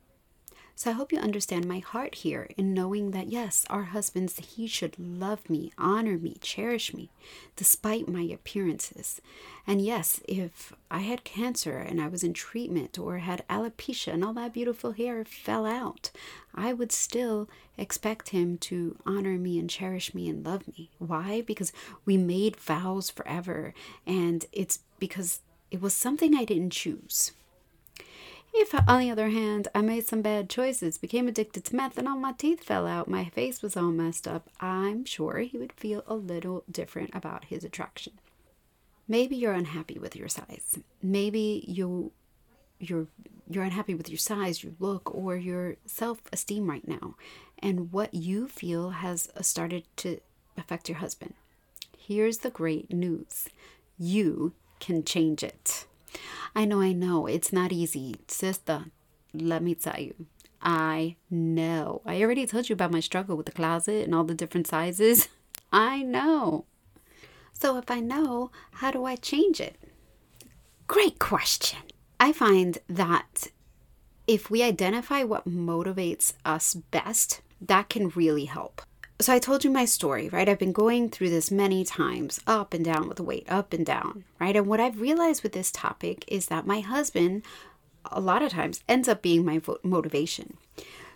So 0.77 0.89
I 0.89 0.93
hope 0.93 1.13
you 1.13 1.19
understand 1.19 1.65
my 1.65 1.79
heart 1.79 2.15
here 2.15 2.49
in 2.57 2.73
knowing 2.73 3.11
that 3.11 3.27
yes, 3.27 3.65
our 3.69 3.83
husbands, 3.83 4.37
he 4.39 4.67
should 4.67 4.99
love 4.99 5.49
me, 5.49 5.71
honor 5.77 6.17
me, 6.17 6.35
cherish 6.41 6.93
me, 6.93 7.09
despite 7.55 8.09
my 8.09 8.23
appearances. 8.23 9.21
And 9.65 9.79
yes, 9.79 10.19
if 10.27 10.73
I 10.91 10.99
had 10.99 11.23
cancer 11.23 11.77
and 11.77 12.01
I 12.01 12.09
was 12.09 12.25
in 12.25 12.33
treatment 12.33 12.99
or 12.99 13.19
had 13.19 13.47
alopecia 13.49 14.11
and 14.13 14.23
all 14.23 14.33
that 14.33 14.53
beautiful 14.53 14.91
hair 14.91 15.23
fell 15.23 15.65
out, 15.65 16.11
I 16.53 16.73
would 16.73 16.91
still 16.91 17.47
expect 17.77 18.29
him 18.29 18.57
to 18.59 18.97
honor 19.05 19.37
me 19.37 19.57
and 19.57 19.69
cherish 19.69 20.13
me 20.13 20.27
and 20.27 20.45
love 20.45 20.67
me. 20.67 20.89
Why? 20.99 21.41
Because 21.41 21.71
we 22.03 22.17
made 22.17 22.57
vows 22.57 23.09
forever, 23.09 23.73
and 24.05 24.45
it's 24.51 24.79
because 24.99 25.39
it 25.71 25.81
was 25.81 25.93
something 25.93 26.35
I 26.35 26.43
didn't 26.43 26.71
choose. 26.71 27.31
If, 28.57 28.73
on 28.87 28.99
the 28.99 29.11
other 29.11 29.29
hand, 29.29 29.67
I 29.75 29.81
made 29.81 30.07
some 30.07 30.21
bad 30.21 30.49
choices, 30.49 30.97
became 30.97 31.27
addicted 31.27 31.65
to 31.65 31.75
meth, 31.75 31.97
and 31.97 32.07
all 32.07 32.17
my 32.17 32.31
teeth 32.31 32.63
fell 32.63 32.87
out, 32.87 33.09
my 33.09 33.25
face 33.25 33.61
was 33.61 33.75
all 33.75 33.91
messed 33.91 34.29
up, 34.29 34.49
I'm 34.61 35.03
sure 35.03 35.39
he 35.39 35.57
would 35.57 35.73
feel 35.73 36.03
a 36.07 36.15
little 36.15 36.63
different 36.71 37.13
about 37.13 37.45
his 37.45 37.65
attraction. 37.65 38.13
Maybe 39.09 39.35
you're 39.35 39.53
unhappy 39.53 39.99
with 39.99 40.15
your 40.15 40.29
size. 40.29 40.79
Maybe 41.03 41.65
you 41.67 42.11
you're 42.79 43.07
you're 43.49 43.63
unhappy 43.63 43.93
with 43.93 44.09
your 44.09 44.17
size, 44.17 44.63
your 44.63 44.73
look, 44.79 45.13
or 45.13 45.35
your 45.35 45.75
self-esteem 45.85 46.67
right 46.69 46.87
now, 46.87 47.15
and 47.59 47.91
what 47.91 48.13
you 48.13 48.47
feel 48.47 48.91
has 48.91 49.29
uh, 49.35 49.41
started 49.41 49.83
to 49.97 50.19
affect 50.57 50.89
your 50.89 50.97
husband. 50.99 51.33
Here's 51.97 52.39
the 52.39 52.49
great 52.49 52.91
news. 52.91 53.49
You 53.99 54.53
can 54.79 55.03
change 55.03 55.43
it. 55.43 55.85
I 56.55 56.65
know, 56.65 56.81
I 56.81 56.93
know, 56.93 57.27
it's 57.27 57.53
not 57.53 57.71
easy. 57.71 58.15
Sister, 58.27 58.85
let 59.33 59.61
me 59.63 59.75
tell 59.75 59.99
you. 59.99 60.13
I 60.61 61.17
know. 61.29 62.01
I 62.05 62.21
already 62.21 62.47
told 62.47 62.69
you 62.69 62.73
about 62.73 62.91
my 62.91 62.99
struggle 62.99 63.37
with 63.37 63.45
the 63.45 63.51
closet 63.51 64.05
and 64.05 64.15
all 64.15 64.23
the 64.23 64.33
different 64.33 64.67
sizes. 64.67 65.27
I 65.71 66.01
know. 66.01 66.65
So 67.53 67.77
if 67.77 67.91
I 67.91 67.99
know, 67.99 68.51
how 68.71 68.91
do 68.91 69.05
I 69.05 69.15
change 69.15 69.61
it? 69.61 69.77
Great 70.87 71.19
question. 71.19 71.79
I 72.19 72.31
find 72.31 72.79
that 72.89 73.47
if 74.27 74.49
we 74.49 74.63
identify 74.63 75.23
what 75.23 75.47
motivates 75.47 76.33
us 76.43 76.73
best, 76.73 77.41
that 77.61 77.89
can 77.89 78.09
really 78.09 78.45
help 78.45 78.81
so 79.21 79.33
I 79.33 79.39
told 79.39 79.63
you 79.63 79.69
my 79.69 79.85
story, 79.85 80.27
right? 80.29 80.49
I've 80.49 80.59
been 80.59 80.73
going 80.73 81.09
through 81.09 81.29
this 81.29 81.49
many 81.49 81.85
times, 81.85 82.41
up 82.45 82.73
and 82.73 82.83
down 82.83 83.07
with 83.07 83.17
the 83.17 83.23
weight, 83.23 83.45
up 83.49 83.71
and 83.71 83.85
down, 83.85 84.25
right? 84.39 84.55
And 84.55 84.67
what 84.67 84.81
I've 84.81 84.99
realized 84.99 85.41
with 85.41 85.53
this 85.53 85.71
topic 85.71 86.25
is 86.27 86.47
that 86.47 86.67
my 86.67 86.81
husband, 86.81 87.43
a 88.11 88.19
lot 88.19 88.41
of 88.41 88.51
times, 88.51 88.83
ends 88.89 89.07
up 89.07 89.21
being 89.21 89.45
my 89.45 89.61
motivation. 89.83 90.57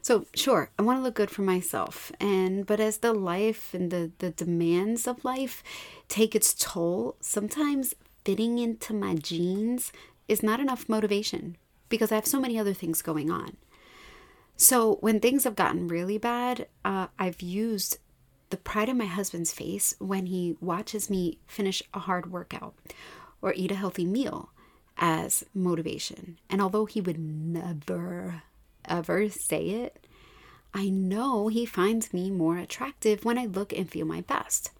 So 0.02 0.26
sure, 0.34 0.72
I 0.80 0.82
want 0.82 0.98
to 1.00 1.04
look 1.04 1.16
good 1.16 1.30
for 1.30 1.42
myself, 1.42 2.12
and 2.22 2.66
but 2.66 2.80
as 2.80 3.00
the 3.00 3.12
life 3.12 3.74
and 3.74 3.92
the 3.92 4.12
the 4.20 4.30
demands 4.30 5.08
of 5.08 5.26
life 5.26 5.62
take 6.08 6.36
its 6.36 6.54
toll, 6.54 7.18
sometimes 7.20 7.94
fitting 8.24 8.60
into 8.60 8.94
my 8.94 9.16
jeans 9.16 9.92
is 10.30 10.42
not 10.42 10.62
enough 10.62 10.88
motivation 10.88 11.58
because 11.90 12.14
I 12.14 12.16
have 12.16 12.26
so 12.26 12.40
many 12.40 12.58
other 12.58 12.74
things 12.74 13.02
going 13.02 13.30
on. 13.30 13.58
So 14.60 14.96
when 14.96 15.22
things 15.22 15.46
have 15.46 15.56
gotten 15.56 15.88
really 15.88 16.18
bad, 16.18 16.68
uh, 16.84 17.08
I've 17.18 17.42
used 17.42 17.98
the 18.50 18.58
pride 18.58 18.90
in 18.90 18.98
my 18.98 19.06
husband's 19.06 19.54
face 19.54 19.96
when 20.00 20.26
he 20.26 20.58
watches 20.60 21.10
me 21.10 21.38
finish 21.48 21.82
a 21.94 22.00
hard 22.00 22.30
workout 22.30 22.76
or 23.42 23.54
eat 23.56 23.72
a 23.72 23.76
healthy 23.76 24.04
meal 24.04 24.50
as 24.98 25.46
motivation. 25.54 26.40
And 26.50 26.62
although 26.62 26.86
he 26.86 27.00
would 27.00 27.18
never, 27.18 28.44
ever 28.84 29.30
say 29.30 29.70
it, 29.70 30.06
I 30.74 30.90
know 30.90 31.48
he 31.48 31.66
finds 31.66 32.14
me 32.14 32.30
more 32.30 32.58
attractive 32.58 33.24
when 33.24 33.38
I 33.38 33.46
look 33.46 33.72
and 33.72 33.90
feel 33.90 34.06
my 34.06 34.20
best. 34.20 34.72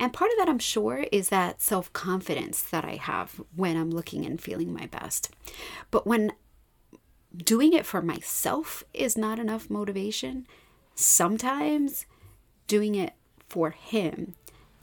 And 0.00 0.12
part 0.12 0.32
of 0.32 0.38
that, 0.38 0.48
I'm 0.48 0.58
sure, 0.58 1.06
is 1.12 1.28
that 1.28 1.62
self 1.62 1.92
confidence 1.92 2.60
that 2.60 2.84
I 2.84 2.96
have 2.96 3.40
when 3.54 3.76
I'm 3.76 3.92
looking 3.92 4.26
and 4.26 4.40
feeling 4.40 4.72
my 4.72 4.86
best. 4.86 5.30
But 5.92 6.08
when 6.08 6.32
doing 7.36 7.72
it 7.72 7.86
for 7.86 8.02
myself 8.02 8.84
is 8.92 9.16
not 9.16 9.38
enough 9.38 9.70
motivation. 9.70 10.46
Sometimes 10.94 12.06
doing 12.66 12.94
it 12.94 13.14
for 13.48 13.70
him 13.70 14.34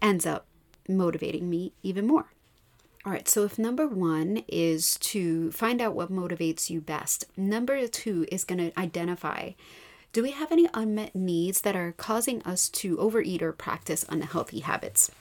ends 0.01 0.25
up 0.25 0.47
motivating 0.87 1.49
me 1.49 1.73
even 1.83 2.07
more. 2.07 2.27
All 3.05 3.13
right, 3.13 3.27
so 3.27 3.43
if 3.43 3.57
number 3.57 3.87
one 3.87 4.43
is 4.47 4.97
to 4.99 5.51
find 5.51 5.81
out 5.81 5.95
what 5.95 6.11
motivates 6.11 6.69
you 6.69 6.81
best, 6.81 7.25
number 7.37 7.87
two 7.87 8.25
is 8.31 8.43
going 8.43 8.59
to 8.59 8.77
identify 8.77 9.51
do 10.13 10.23
we 10.23 10.31
have 10.31 10.51
any 10.51 10.67
unmet 10.73 11.15
needs 11.15 11.61
that 11.61 11.75
are 11.75 11.91
causing 11.91 12.41
us 12.41 12.69
to 12.69 12.97
overeat 12.97 13.43
or 13.43 13.51
practice 13.51 14.05
unhealthy 14.09 14.61
habits? 14.61 15.11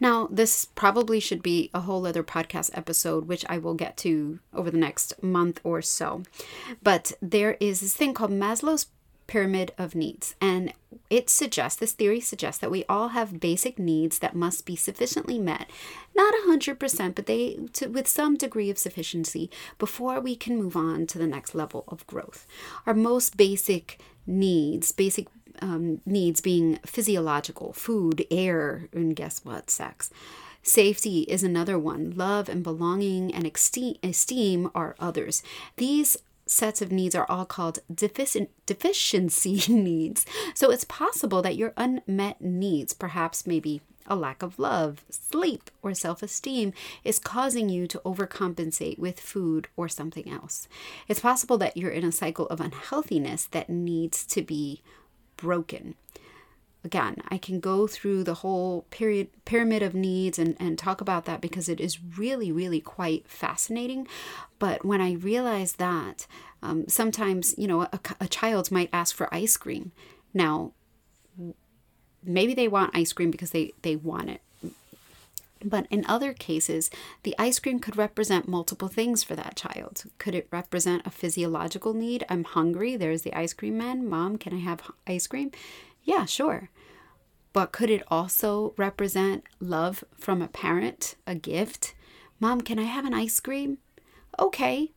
Now, 0.00 0.28
this 0.30 0.64
probably 0.64 1.20
should 1.20 1.42
be 1.42 1.70
a 1.72 1.80
whole 1.80 2.06
other 2.06 2.22
podcast 2.22 2.70
episode, 2.74 3.26
which 3.26 3.44
I 3.48 3.58
will 3.58 3.74
get 3.74 3.96
to 3.98 4.38
over 4.54 4.70
the 4.70 4.78
next 4.78 5.22
month 5.22 5.60
or 5.64 5.82
so. 5.82 6.22
But 6.82 7.12
there 7.20 7.56
is 7.60 7.80
this 7.80 7.96
thing 7.96 8.14
called 8.14 8.30
Maslow's 8.30 8.86
pyramid 9.26 9.72
of 9.76 9.94
needs, 9.94 10.36
and 10.40 10.72
it 11.10 11.28
suggests 11.28 11.78
this 11.78 11.92
theory 11.92 12.20
suggests 12.20 12.60
that 12.60 12.70
we 12.70 12.84
all 12.88 13.08
have 13.08 13.40
basic 13.40 13.78
needs 13.78 14.18
that 14.20 14.36
must 14.36 14.64
be 14.64 14.76
sufficiently 14.76 15.38
met, 15.38 15.68
not 16.14 16.34
100%, 16.46 17.14
but 17.14 17.26
they 17.26 17.58
to, 17.72 17.88
with 17.88 18.06
some 18.06 18.36
degree 18.36 18.70
of 18.70 18.78
sufficiency 18.78 19.50
before 19.78 20.20
we 20.20 20.36
can 20.36 20.56
move 20.56 20.76
on 20.76 21.06
to 21.06 21.18
the 21.18 21.26
next 21.26 21.54
level 21.54 21.84
of 21.88 22.06
growth. 22.06 22.46
Our 22.86 22.94
most 22.94 23.36
basic 23.36 24.00
needs, 24.26 24.92
basic 24.92 25.26
um, 25.62 26.00
needs 26.06 26.40
being 26.40 26.78
physiological 26.84 27.72
food, 27.72 28.26
air, 28.30 28.88
and 28.92 29.14
guess 29.14 29.44
what? 29.44 29.70
Sex. 29.70 30.10
Safety 30.62 31.20
is 31.22 31.44
another 31.44 31.78
one. 31.78 32.12
Love 32.16 32.48
and 32.48 32.64
belonging 32.64 33.32
and 33.32 33.46
esteem 33.46 34.70
are 34.74 34.96
others. 34.98 35.42
These 35.76 36.16
sets 36.46 36.80
of 36.80 36.92
needs 36.92 37.14
are 37.14 37.26
all 37.28 37.44
called 37.44 37.80
defici- 37.92 38.48
deficiency 38.66 39.62
needs. 39.72 40.24
So 40.54 40.70
it's 40.70 40.84
possible 40.84 41.42
that 41.42 41.56
your 41.56 41.72
unmet 41.76 42.40
needs, 42.40 42.92
perhaps 42.92 43.46
maybe 43.46 43.80
a 44.08 44.16
lack 44.16 44.42
of 44.42 44.58
love, 44.58 45.04
sleep, 45.10 45.70
or 45.82 45.94
self 45.94 46.22
esteem 46.22 46.72
is 47.04 47.18
causing 47.18 47.68
you 47.68 47.86
to 47.88 48.00
overcompensate 48.04 48.98
with 48.98 49.20
food 49.20 49.68
or 49.76 49.88
something 49.88 50.30
else. 50.30 50.68
It's 51.08 51.20
possible 51.20 51.58
that 51.58 51.76
you're 51.76 51.90
in 51.90 52.04
a 52.04 52.12
cycle 52.12 52.46
of 52.46 52.60
unhealthiness 52.60 53.46
that 53.50 53.68
needs 53.70 54.24
to 54.26 54.42
be 54.42 54.82
broken. 55.36 55.94
Again, 56.84 57.16
I 57.28 57.38
can 57.38 57.58
go 57.58 57.88
through 57.88 58.22
the 58.22 58.34
whole 58.34 58.82
period 58.90 59.28
pyramid 59.44 59.82
of 59.82 59.92
needs 59.92 60.38
and, 60.38 60.56
and 60.60 60.78
talk 60.78 61.00
about 61.00 61.24
that 61.24 61.40
because 61.40 61.68
it 61.68 61.80
is 61.80 61.98
really, 62.16 62.52
really 62.52 62.80
quite 62.80 63.26
fascinating. 63.26 64.06
But 64.60 64.84
when 64.84 65.00
I 65.00 65.14
realized 65.14 65.78
that, 65.78 66.28
um, 66.62 66.86
sometimes, 66.88 67.54
you 67.58 67.66
know, 67.66 67.82
a, 67.82 68.00
a 68.20 68.28
child 68.28 68.70
might 68.70 68.90
ask 68.92 69.16
for 69.16 69.32
ice 69.34 69.56
cream. 69.56 69.90
Now, 70.32 70.72
maybe 72.22 72.54
they 72.54 72.68
want 72.68 72.94
ice 72.96 73.12
cream 73.12 73.32
because 73.32 73.50
they, 73.50 73.72
they 73.82 73.96
want 73.96 74.30
it. 74.30 74.40
But 75.66 75.88
in 75.90 76.06
other 76.06 76.32
cases, 76.32 76.90
the 77.24 77.34
ice 77.40 77.58
cream 77.58 77.80
could 77.80 77.96
represent 77.96 78.46
multiple 78.46 78.86
things 78.86 79.24
for 79.24 79.34
that 79.34 79.56
child. 79.56 80.04
Could 80.18 80.36
it 80.36 80.46
represent 80.52 81.04
a 81.04 81.10
physiological 81.10 81.92
need? 81.92 82.24
I'm 82.28 82.44
hungry. 82.44 82.96
There's 82.96 83.22
the 83.22 83.34
ice 83.34 83.52
cream 83.52 83.76
man. 83.76 84.08
Mom, 84.08 84.38
can 84.38 84.54
I 84.54 84.60
have 84.60 84.88
ice 85.08 85.26
cream? 85.26 85.50
Yeah, 86.04 86.24
sure. 86.24 86.70
But 87.52 87.72
could 87.72 87.90
it 87.90 88.04
also 88.08 88.74
represent 88.76 89.42
love 89.58 90.04
from 90.16 90.40
a 90.40 90.46
parent, 90.46 91.16
a 91.26 91.34
gift? 91.34 91.94
Mom, 92.38 92.60
can 92.60 92.78
I 92.78 92.84
have 92.84 93.04
an 93.04 93.14
ice 93.14 93.40
cream? 93.40 93.78
Okay. 94.38 94.92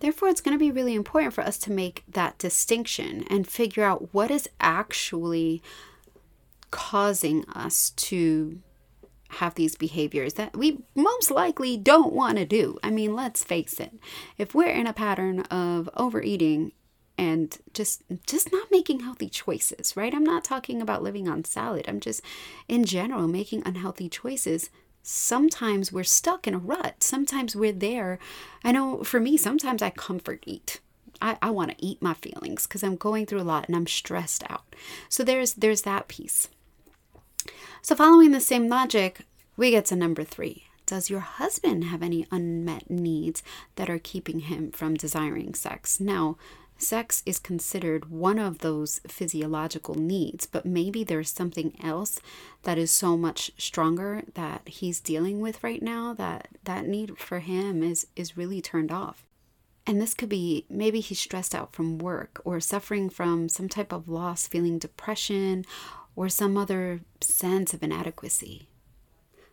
Therefore, 0.00 0.28
it's 0.28 0.42
going 0.42 0.54
to 0.54 0.62
be 0.62 0.70
really 0.70 0.94
important 0.94 1.32
for 1.32 1.44
us 1.44 1.56
to 1.58 1.72
make 1.72 2.04
that 2.08 2.36
distinction 2.36 3.24
and 3.30 3.48
figure 3.48 3.84
out 3.84 4.12
what 4.12 4.30
is 4.30 4.50
actually 4.60 5.62
causing 6.70 7.48
us 7.48 7.90
to 7.90 8.58
have 9.32 9.54
these 9.54 9.76
behaviors 9.76 10.34
that 10.34 10.56
we 10.56 10.78
most 10.94 11.30
likely 11.30 11.76
don't 11.76 12.12
want 12.12 12.38
to 12.38 12.44
do. 12.44 12.78
I 12.82 12.90
mean, 12.90 13.14
let's 13.14 13.44
face 13.44 13.80
it. 13.80 13.92
If 14.38 14.54
we're 14.54 14.70
in 14.70 14.86
a 14.86 14.92
pattern 14.92 15.40
of 15.42 15.88
overeating 15.96 16.72
and 17.18 17.58
just 17.74 18.02
just 18.26 18.52
not 18.52 18.70
making 18.70 19.00
healthy 19.00 19.28
choices, 19.28 19.96
right? 19.96 20.14
I'm 20.14 20.24
not 20.24 20.44
talking 20.44 20.80
about 20.80 21.02
living 21.02 21.28
on 21.28 21.44
salad. 21.44 21.86
I'm 21.88 22.00
just 22.00 22.22
in 22.68 22.84
general 22.84 23.28
making 23.28 23.62
unhealthy 23.64 24.08
choices. 24.08 24.70
Sometimes 25.02 25.92
we're 25.92 26.04
stuck 26.04 26.46
in 26.46 26.54
a 26.54 26.58
rut. 26.58 27.02
Sometimes 27.02 27.56
we're 27.56 27.72
there. 27.72 28.18
I 28.62 28.72
know 28.72 29.02
for 29.02 29.18
me, 29.18 29.36
sometimes 29.36 29.82
I 29.82 29.90
comfort 29.90 30.44
eat. 30.46 30.80
I, 31.20 31.38
I 31.40 31.50
want 31.50 31.70
to 31.70 31.84
eat 31.84 32.02
my 32.02 32.14
feelings 32.14 32.66
because 32.66 32.82
I'm 32.82 32.96
going 32.96 33.26
through 33.26 33.40
a 33.40 33.42
lot 33.42 33.66
and 33.66 33.76
I'm 33.76 33.86
stressed 33.86 34.44
out. 34.50 34.74
So 35.08 35.22
there's 35.22 35.54
there's 35.54 35.82
that 35.82 36.08
piece. 36.08 36.48
So 37.82 37.94
following 37.94 38.30
the 38.30 38.40
same 38.40 38.68
logic, 38.68 39.26
we 39.56 39.70
get 39.70 39.86
to 39.86 39.96
number 39.96 40.24
three. 40.24 40.64
Does 40.86 41.10
your 41.10 41.20
husband 41.20 41.84
have 41.84 42.02
any 42.02 42.26
unmet 42.30 42.90
needs 42.90 43.42
that 43.76 43.88
are 43.88 43.98
keeping 43.98 44.40
him 44.40 44.70
from 44.72 44.94
desiring 44.94 45.54
sex? 45.54 46.00
Now, 46.00 46.36
sex 46.76 47.22
is 47.24 47.38
considered 47.38 48.10
one 48.10 48.38
of 48.38 48.58
those 48.58 49.00
physiological 49.06 49.94
needs, 49.94 50.46
but 50.46 50.66
maybe 50.66 51.04
there's 51.04 51.30
something 51.30 51.76
else 51.82 52.18
that 52.64 52.78
is 52.78 52.90
so 52.90 53.16
much 53.16 53.52
stronger 53.56 54.22
that 54.34 54.68
he's 54.68 55.00
dealing 55.00 55.40
with 55.40 55.62
right 55.62 55.82
now 55.82 56.12
that 56.14 56.48
that 56.64 56.86
need 56.86 57.16
for 57.18 57.38
him 57.38 57.82
is 57.82 58.06
is 58.16 58.36
really 58.36 58.60
turned 58.60 58.90
off. 58.90 59.24
And 59.86 60.00
this 60.00 60.14
could 60.14 60.28
be 60.28 60.64
maybe 60.70 61.00
he's 61.00 61.18
stressed 61.18 61.54
out 61.54 61.72
from 61.72 61.98
work 61.98 62.40
or 62.44 62.60
suffering 62.60 63.10
from 63.10 63.48
some 63.48 63.68
type 63.68 63.92
of 63.92 64.08
loss, 64.08 64.46
feeling 64.46 64.78
depression 64.78 65.64
or 66.16 66.28
some 66.28 66.56
other 66.56 67.00
sense 67.20 67.74
of 67.74 67.82
inadequacy. 67.82 68.68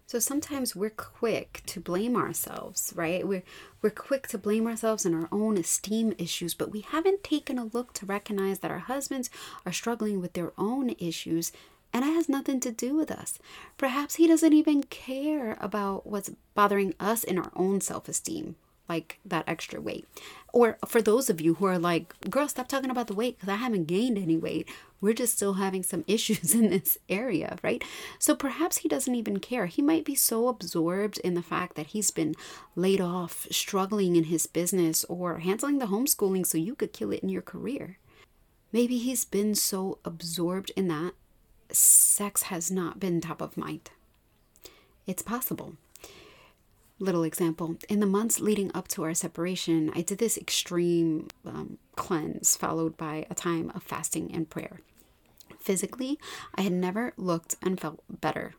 So 0.06 0.18
sometimes 0.18 0.76
we're 0.76 0.90
quick 0.90 1.62
to 1.68 1.80
blame 1.80 2.16
ourselves, 2.16 2.92
right? 2.96 3.28
We're 3.28 3.44
we're 3.84 3.92
quick 3.92 4.28
to 4.30 4.40
blame 4.40 4.66
ourselves 4.66 5.06
and 5.06 5.14
our 5.14 5.30
own 5.32 5.56
esteem 5.56 6.16
issues, 6.18 6.56
but 6.56 6.72
we 6.72 6.82
haven't 6.82 7.24
taken 7.24 7.60
a 7.60 7.66
look 7.66 7.94
to 7.94 8.08
recognize 8.08 8.60
that 8.60 8.72
our 8.72 8.80
husbands 8.80 9.30
are 9.68 9.72
struggling 9.72 10.20
with 10.20 10.34
their 10.34 10.52
own 10.58 10.96
issues 10.98 11.52
and 11.94 12.04
it 12.04 12.14
has 12.14 12.28
nothing 12.28 12.60
to 12.62 12.72
do 12.72 12.96
with 12.96 13.12
us. 13.12 13.38
Perhaps 13.78 14.16
he 14.16 14.28
doesn't 14.28 14.54
even 14.54 14.82
care 14.84 15.58
about 15.60 16.08
what's 16.08 16.32
bothering 16.56 16.96
us 17.00 17.24
in 17.24 17.38
our 17.38 17.52
own 17.56 17.80
self-esteem, 17.80 18.56
like 18.90 19.20
that 19.24 19.46
extra 19.48 19.80
weight. 19.80 20.08
Or 20.52 20.78
for 20.88 21.02
those 21.02 21.30
of 21.30 21.40
you 21.40 21.56
who 21.56 21.66
are 21.66 21.78
like, 21.78 22.20
girl, 22.30 22.48
stop 22.48 22.68
talking 22.68 22.90
about 22.90 23.08
the 23.08 23.14
weight 23.14 23.38
because 23.38 23.50
I 23.50 23.58
haven't 23.58 23.86
gained 23.86 24.18
any 24.18 24.36
weight. 24.36 24.68
We're 25.00 25.14
just 25.14 25.36
still 25.36 25.54
having 25.54 25.84
some 25.84 26.04
issues 26.08 26.54
in 26.56 26.70
this 26.70 26.98
area, 27.08 27.58
right? 27.64 27.84
So 28.18 28.36
perhaps 28.36 28.80
he 28.80 28.90
doesn't 28.90 29.14
even 29.14 29.40
care. 29.40 29.68
He 29.68 29.82
might 29.82 30.06
be 30.06 30.16
so 30.16 30.48
absorbed 30.48 31.20
in 31.20 31.36
the 31.36 31.44
fact 31.44 31.76
that 31.76 31.88
he's 31.88 32.12
been 32.12 32.36
laid 32.76 33.00
off, 33.00 33.48
struggling 33.52 34.16
in 34.16 34.26
his 34.26 34.48
business, 34.48 35.06
or 35.06 35.40
handling 35.40 35.80
the 35.80 35.86
homeschooling 35.86 36.46
so 36.46 36.58
you 36.58 36.76
could 36.76 36.94
kill 36.94 37.12
it 37.12 37.22
in 37.22 37.30
your 37.30 37.42
career. 37.42 38.00
Maybe 38.72 38.98
he's 38.98 39.26
been 39.26 39.56
so 39.56 40.00
absorbed 40.04 40.72
in 40.76 40.88
that, 40.90 41.14
sex 41.72 42.44
has 42.44 42.70
not 42.70 43.00
been 43.00 43.22
top 43.22 43.42
of 43.42 43.58
mind. 43.58 43.92
It's 45.08 45.24
possible. 45.24 45.76
Little 47.02 47.24
example 47.24 47.78
in 47.88 48.02
the 48.02 48.06
months 48.06 48.42
leading 48.42 48.72
up 48.76 48.90
to 48.90 49.04
our 49.04 49.14
separation, 49.14 49.90
I 49.96 50.02
did 50.02 50.18
this 50.18 50.38
extreme 50.38 51.30
um, 51.46 51.78
cleanse 51.96 52.58
followed 52.58 52.98
by 52.98 53.26
a 53.30 53.36
time 53.36 53.72
of 53.74 53.84
fasting 53.84 54.32
and 54.34 54.50
prayer. 54.50 54.82
Physically, 55.60 56.20
I 56.56 56.62
had 56.64 56.74
never 56.74 57.14
looked 57.16 57.56
and 57.62 57.80
felt 57.80 58.04
better 58.10 58.54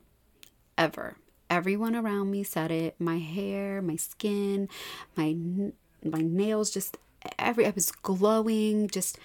ever. 0.79 1.16
Everyone 1.50 1.94
around 1.94 2.31
me 2.31 2.42
said 2.42 2.70
it. 2.70 2.94
My 2.98 3.18
hair, 3.18 3.83
my 3.83 3.96
skin, 3.96 4.68
my 5.16 5.37
my 6.03 6.20
nails, 6.22 6.70
just 6.70 6.96
every 7.38 7.66
I 7.66 7.70
was 7.70 7.90
glowing. 7.92 8.88
Just 8.88 9.18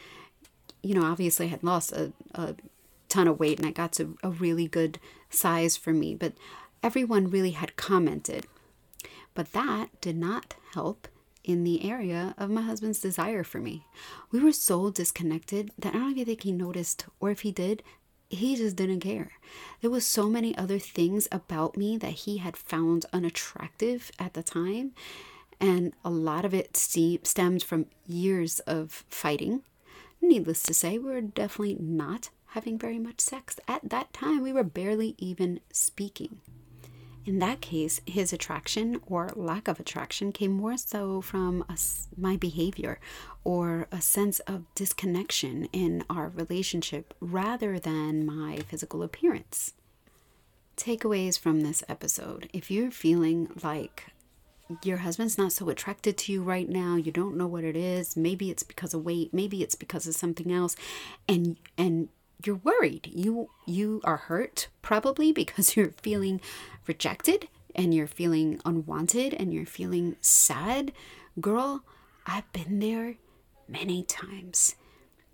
you 0.84 0.94
know, 0.94 1.06
obviously 1.06 1.46
I 1.46 1.50
had 1.50 1.64
lost 1.64 1.94
a, 1.94 2.12
a 2.34 2.56
ton 3.08 3.30
of 3.30 3.40
weight 3.40 3.60
and 3.60 3.68
I 3.68 3.72
got 3.72 3.94
to 3.94 4.18
a 4.24 4.30
really 4.30 4.68
good 4.68 5.00
size 5.30 5.78
for 5.78 5.94
me. 5.94 6.16
But 6.16 6.34
everyone 6.84 7.30
really 7.30 7.52
had 7.52 7.78
commented 7.78 8.46
but 9.36 9.54
that 9.54 9.90
did 10.02 10.18
not 10.18 10.56
help 10.74 11.08
in 11.44 11.64
the 11.64 11.88
area 11.88 12.34
of 12.40 12.50
my 12.50 12.64
husband's 12.64 13.00
desire 13.00 13.44
for 13.44 13.60
me. 13.60 13.86
We 14.32 14.40
were 14.40 14.52
so 14.52 14.90
disconnected 14.90 15.70
that 15.78 15.94
I 15.94 16.00
don't 16.00 16.12
even 16.12 16.26
think 16.26 16.42
he 16.42 16.52
noticed, 16.52 17.06
or 17.20 17.30
if 17.30 17.42
he 17.42 17.52
did, 17.52 17.84
he 18.28 18.56
just 18.56 18.76
didn't 18.76 19.02
care. 19.02 19.34
There 19.82 19.92
was 19.92 20.08
so 20.08 20.28
many 20.28 20.58
other 20.58 20.80
things 20.80 21.28
about 21.32 21.78
me 21.78 21.98
that 21.98 22.14
he 22.14 22.38
had 22.38 22.58
found 22.58 23.06
unattractive 23.14 24.10
at 24.18 24.34
the 24.34 24.42
time, 24.42 24.94
and 25.60 25.94
a 26.04 26.10
lot 26.10 26.44
of 26.44 26.54
it 26.54 26.76
stemmed 26.76 27.62
from 27.62 27.86
years 28.08 28.60
of 28.62 29.06
fighting. 29.08 29.62
Needless 30.22 30.64
to 30.64 30.74
say, 30.74 30.98
we 30.98 31.12
were 31.12 31.22
definitely 31.22 31.78
not 31.80 32.30
having 32.48 32.80
very 32.80 32.98
much 32.98 33.22
sex. 33.22 33.60
At 33.68 33.90
that 33.90 34.12
time, 34.12 34.42
we 34.42 34.52
were 34.52 34.64
barely 34.64 35.14
even 35.20 35.60
speaking. 35.72 36.40
In 37.26 37.40
that 37.40 37.60
case, 37.60 38.02
his 38.06 38.32
attraction 38.32 39.02
or 39.08 39.32
lack 39.36 39.68
of 39.68 39.80
attraction 39.80 40.32
came 40.32 40.52
more 40.52 40.78
so 40.78 41.22
from 41.22 41.66
a, 41.68 41.78
my 42.16 42.38
behavior 42.38 43.00
or 43.44 43.88
a 43.92 44.00
sense 44.00 44.40
of 44.42 44.64
disconnection 44.76 45.68
in 45.74 46.04
our 46.08 46.30
relationship 46.30 47.16
rather 47.20 47.80
than 47.80 48.28
my 48.28 48.58
physical 48.68 49.02
appearance. 49.02 49.74
Takeaways 50.78 51.40
from 51.40 51.62
this 51.62 51.84
episode 51.90 52.48
if 52.54 52.70
you're 52.70 52.92
feeling 52.92 53.50
like 53.64 54.08
your 54.84 54.98
husband's 54.98 55.38
not 55.38 55.52
so 55.52 55.70
attracted 55.70 56.18
to 56.18 56.32
you 56.34 56.44
right 56.44 56.68
now 56.68 56.96
you 56.96 57.12
don't 57.12 57.38
know 57.38 57.48
what 57.48 57.64
it 57.64 57.78
is 57.78 58.18
maybe 58.18 58.50
it's 58.50 58.64
because 58.64 58.96
of 58.96 59.06
weight 59.06 59.32
maybe 59.32 59.62
it's 59.62 59.76
because 59.76 60.08
of 60.08 60.16
something 60.16 60.52
else 60.52 60.76
and 61.30 61.56
and 61.78 62.10
you're 62.44 62.56
worried. 62.58 63.10
You 63.14 63.50
you 63.66 64.02
are 64.04 64.18
hurt 64.18 64.68
probably 64.82 65.32
because 65.32 65.76
you're 65.76 65.92
feeling 66.02 66.42
rejected 66.88 67.48
and 67.76 67.94
you're 67.94 68.08
feeling 68.08 68.60
unwanted 68.66 69.34
and 69.34 69.54
you're 69.54 69.66
feeling 69.66 70.16
sad. 70.22 70.92
Girl, 71.40 71.84
I've 72.26 72.52
been 72.54 72.80
there 72.80 73.16
many 73.68 74.04
times 74.04 74.76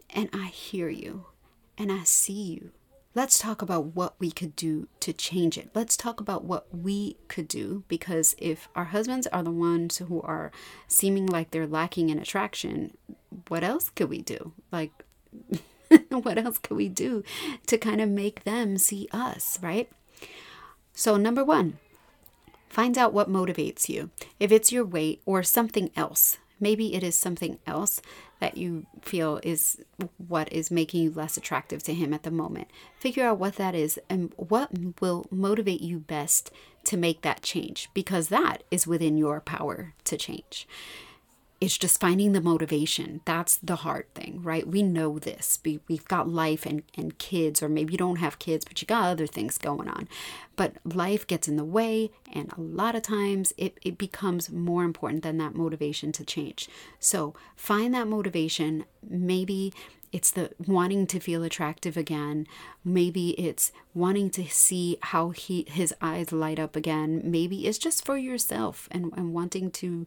and 0.10 0.30
I 0.34 0.48
hear 0.48 0.90
you 0.90 1.26
and 1.78 1.92
I 1.92 2.04
see 2.04 2.42
you. 2.42 2.72
Let's 3.14 3.38
talk 3.38 3.62
about 3.62 3.88
what 3.88 4.16
we 4.20 4.32
could 4.32 4.56
do 4.56 4.88
to 5.02 5.12
change 5.12 5.58
it. 5.58 5.72
Let's 5.76 5.98
talk 5.98 6.22
about 6.22 6.46
what 6.46 6.74
we 6.74 7.18
could 7.28 7.50
do 7.50 7.84
because 7.90 8.36
if 8.38 8.70
our 8.74 8.86
husbands 8.86 9.28
are 9.28 9.44
the 9.44 9.52
ones 9.52 9.98
who 9.98 10.22
are 10.22 10.50
seeming 10.88 11.26
like 11.26 11.52
they're 11.52 11.68
lacking 11.68 12.10
in 12.10 12.20
attraction, 12.20 12.96
what 13.50 13.66
else 13.66 13.90
could 13.90 14.10
we 14.10 14.22
do? 14.22 14.54
Like 14.72 14.92
what 16.10 16.38
else 16.38 16.58
can 16.58 16.78
we 16.78 16.90
do 16.90 17.24
to 17.68 17.78
kind 17.78 18.02
of 18.02 18.10
make 18.10 18.44
them 18.44 18.78
see 18.78 19.08
us, 19.12 19.60
right? 19.62 19.90
So, 20.94 21.18
number 21.18 21.44
one, 21.44 21.80
find 22.70 22.98
out 22.98 23.14
what 23.14 23.30
motivates 23.30 23.90
you. 23.90 24.10
If 24.40 24.52
it's 24.52 24.72
your 24.72 24.86
weight 24.86 25.22
or 25.26 25.44
something 25.44 25.92
else, 25.96 26.38
maybe 26.60 26.94
it 26.94 27.04
is 27.04 27.16
something 27.16 27.60
else 27.66 28.02
that 28.40 28.58
you 28.58 28.86
feel 29.02 29.40
is 29.44 29.82
what 30.18 30.52
is 30.52 30.72
making 30.72 31.04
you 31.04 31.12
less 31.12 31.38
attractive 31.38 31.84
to 31.84 31.94
him 31.94 32.14
at 32.14 32.24
the 32.24 32.32
moment. 32.32 32.68
Figure 33.00 33.26
out 33.26 33.38
what 33.40 33.56
that 33.56 33.76
is 33.76 34.00
and 34.10 34.34
what 34.38 34.70
will 35.00 35.26
motivate 35.30 35.82
you 35.82 36.00
best 36.00 36.52
to 36.86 36.98
make 36.98 37.22
that 37.22 37.42
change 37.42 37.90
because 37.94 38.30
that 38.30 38.64
is 38.72 38.88
within 38.88 39.18
your 39.18 39.40
power 39.40 39.94
to 40.06 40.18
change 40.18 40.68
it's 41.62 41.78
just 41.78 42.02
finding 42.02 42.32
the 42.32 42.42
motivation. 42.42 43.22
That's 43.24 43.58
the 43.58 43.78
hard 43.78 44.12
thing, 44.16 44.42
right? 44.42 44.68
We 44.68 44.82
know 44.82 45.20
this. 45.20 45.60
We, 45.64 45.80
we've 45.88 46.08
got 46.08 46.28
life 46.28 46.66
and, 46.66 46.82
and 46.98 47.20
kids, 47.20 47.62
or 47.62 47.70
maybe 47.70 47.94
you 47.94 48.00
don't 48.00 48.16
have 48.16 48.40
kids, 48.40 48.66
but 48.66 48.82
you 48.82 48.88
got 48.88 49.06
other 49.06 49.28
things 49.28 49.60
going 49.60 49.88
on. 49.88 50.10
But 50.56 50.74
life 50.84 51.28
gets 51.28 51.48
in 51.48 51.58
the 51.58 51.64
way, 51.64 52.10
and 52.34 52.52
a 52.52 52.60
lot 52.60 52.96
of 52.96 53.04
times 53.04 53.54
it, 53.58 53.78
it 53.84 54.00
becomes 54.00 54.50
more 54.50 54.84
important 54.84 55.22
than 55.22 55.38
that 55.38 55.54
motivation 55.54 56.12
to 56.14 56.26
change. 56.26 56.68
So 57.00 57.36
find 57.56 57.94
that 57.94 58.08
motivation. 58.08 58.86
Maybe 59.08 59.72
it's 60.12 60.32
the 60.32 60.50
wanting 60.66 61.06
to 61.08 61.20
feel 61.20 61.44
attractive 61.44 61.96
again. 61.96 62.48
Maybe 62.84 63.40
it's 63.40 63.72
wanting 63.94 64.32
to 64.32 64.48
see 64.50 64.98
how 65.02 65.30
he 65.30 65.66
his 65.70 65.94
eyes 66.02 66.32
light 66.32 66.60
up 66.60 66.76
again. 66.76 67.22
Maybe 67.24 67.68
it's 67.68 67.78
just 67.78 68.04
for 68.04 68.18
yourself 68.18 68.90
and, 68.92 69.14
and 69.16 69.34
wanting 69.34 69.72
to 69.72 70.06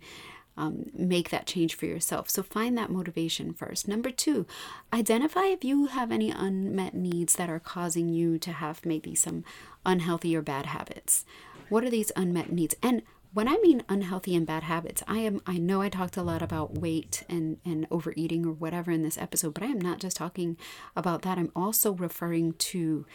um, 0.56 0.90
make 0.94 1.30
that 1.30 1.46
change 1.46 1.74
for 1.74 1.86
yourself. 1.86 2.30
So 2.30 2.42
find 2.42 2.76
that 2.78 2.90
motivation 2.90 3.52
first. 3.52 3.88
Number 3.88 4.10
two, 4.10 4.46
identify 4.92 5.46
if 5.46 5.64
you 5.64 5.86
have 5.86 6.12
any 6.12 6.30
unmet 6.30 6.94
needs 6.94 7.34
that 7.36 7.50
are 7.50 7.60
causing 7.60 8.08
you 8.08 8.38
to 8.38 8.52
have 8.52 8.84
maybe 8.86 9.14
some 9.14 9.44
unhealthy 9.84 10.36
or 10.36 10.42
bad 10.42 10.66
habits. 10.66 11.24
What 11.68 11.84
are 11.84 11.90
these 11.90 12.12
unmet 12.14 12.52
needs? 12.52 12.74
And 12.82 13.02
when 13.32 13.48
I 13.48 13.56
mean 13.62 13.82
unhealthy 13.88 14.36
and 14.36 14.46
bad 14.46 14.62
habits, 14.62 15.02
I 15.08 15.18
am 15.18 15.40
I 15.44 15.58
know 15.58 15.80
I 15.80 15.88
talked 15.88 16.16
a 16.16 16.22
lot 16.22 16.40
about 16.40 16.78
weight 16.78 17.24
and, 17.28 17.58
and 17.64 17.84
overeating 17.90 18.46
or 18.46 18.52
whatever 18.52 18.92
in 18.92 19.02
this 19.02 19.18
episode, 19.18 19.54
but 19.54 19.64
I 19.64 19.66
am 19.66 19.80
not 19.80 19.98
just 19.98 20.16
talking 20.16 20.56
about 20.94 21.22
that. 21.22 21.36
I'm 21.36 21.50
also 21.56 21.92
referring 21.92 22.52
to 22.52 23.06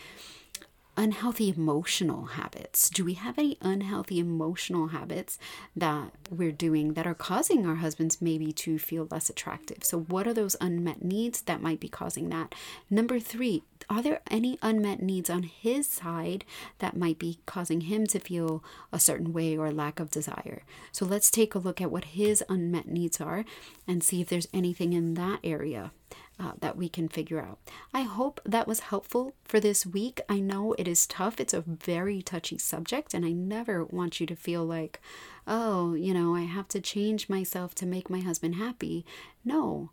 unhealthy 1.00 1.48
emotional 1.48 2.26
habits? 2.26 2.90
Do 2.90 3.06
we 3.06 3.14
have 3.14 3.40
any 3.40 3.58
unhealthy 3.62 4.20
emotional 4.20 4.88
habits 4.88 5.40
that 5.74 6.12
we're 6.30 6.52
doing 6.52 6.94
that 6.96 7.08
are 7.08 7.14
causing 7.14 7.66
our 7.66 7.76
husbands 7.76 8.22
maybe 8.22 8.52
to 8.52 8.78
feel 8.78 9.08
less 9.10 9.30
attractive? 9.30 9.86
So, 9.86 10.02
what 10.02 10.28
are 10.28 10.34
those 10.34 10.58
unmet 10.60 11.02
needs 11.02 11.40
that 11.44 11.62
might 11.62 11.80
be 11.80 11.88
causing 11.88 12.28
that? 12.32 12.54
Number 12.90 13.18
three, 13.18 13.64
are 13.90 14.02
there 14.02 14.20
any 14.30 14.60
unmet 14.62 15.02
needs 15.02 15.30
on 15.30 15.44
his 15.44 15.88
side 15.88 16.44
that 16.80 16.98
might 16.98 17.18
be 17.18 17.40
causing 17.46 17.82
him 17.82 18.06
to 18.08 18.20
feel 18.20 18.62
a 18.92 19.00
certain 19.00 19.32
way 19.32 19.58
or 19.58 19.72
lack 19.72 20.02
of 20.02 20.12
desire? 20.12 20.64
So, 20.92 21.06
let's 21.06 21.32
take 21.32 21.56
a 21.56 21.60
look 21.60 21.80
at 21.80 21.92
what 21.92 22.20
his 22.20 22.44
unmet 22.50 22.90
needs 22.90 23.22
are 23.22 23.46
and 23.88 24.04
see 24.04 24.20
if 24.20 24.28
there's 24.28 24.50
anything 24.54 24.92
in 24.92 25.14
that 25.14 25.40
area 25.46 25.92
uh, 26.39 26.54
that 26.60 26.78
we 26.78 26.88
can 26.88 27.10
figure 27.10 27.41
out. 27.41 27.60
I 27.93 28.02
hope 28.02 28.39
that 28.45 28.67
was 28.67 28.80
helpful 28.82 29.34
for 29.43 29.60
this 29.60 29.86
week. 29.86 30.21
I 30.30 30.39
know 30.39 30.73
it 30.73 30.88
is 30.88 31.06
tough, 31.06 31.39
it's 31.39 31.54
a 31.54 31.62
very 31.62 32.21
touchy 32.21 32.58
subject, 32.58 33.13
and 33.13 33.25
I 33.25 33.32
never 33.32 33.84
want 33.84 34.19
you 34.19 34.28
to 34.28 34.36
feel 34.36 34.63
like, 34.65 35.02
oh, 35.47 35.93
you 35.93 36.13
know, 36.13 36.36
I 36.36 36.41
have 36.41 36.67
to 36.69 36.82
change 36.82 37.30
myself 37.30 37.75
to 37.75 37.86
make 37.86 38.10
my 38.10 38.19
husband 38.19 38.56
happy. 38.56 39.06
No. 39.43 39.91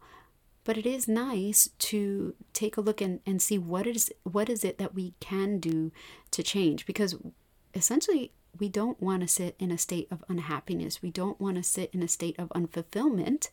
But 0.64 0.78
it 0.78 0.86
is 0.86 1.06
nice 1.06 1.70
to 1.78 2.34
take 2.52 2.76
a 2.76 2.80
look 2.80 3.00
and, 3.00 3.20
and 3.24 3.40
see 3.40 3.56
what 3.56 3.86
is 3.86 4.12
what 4.24 4.48
is 4.48 4.64
it 4.64 4.78
that 4.78 4.94
we 4.94 5.14
can 5.20 5.58
do 5.60 5.92
to 6.32 6.42
change 6.42 6.86
because 6.86 7.14
essentially 7.72 8.32
we 8.58 8.68
don't 8.68 9.00
want 9.00 9.22
to 9.22 9.28
sit 9.28 9.54
in 9.58 9.70
a 9.70 9.78
state 9.78 10.08
of 10.10 10.24
unhappiness. 10.28 11.02
We 11.02 11.10
don't 11.10 11.40
want 11.40 11.56
to 11.56 11.62
sit 11.62 11.90
in 11.92 12.02
a 12.02 12.08
state 12.08 12.36
of 12.38 12.48
unfulfillment 12.48 13.48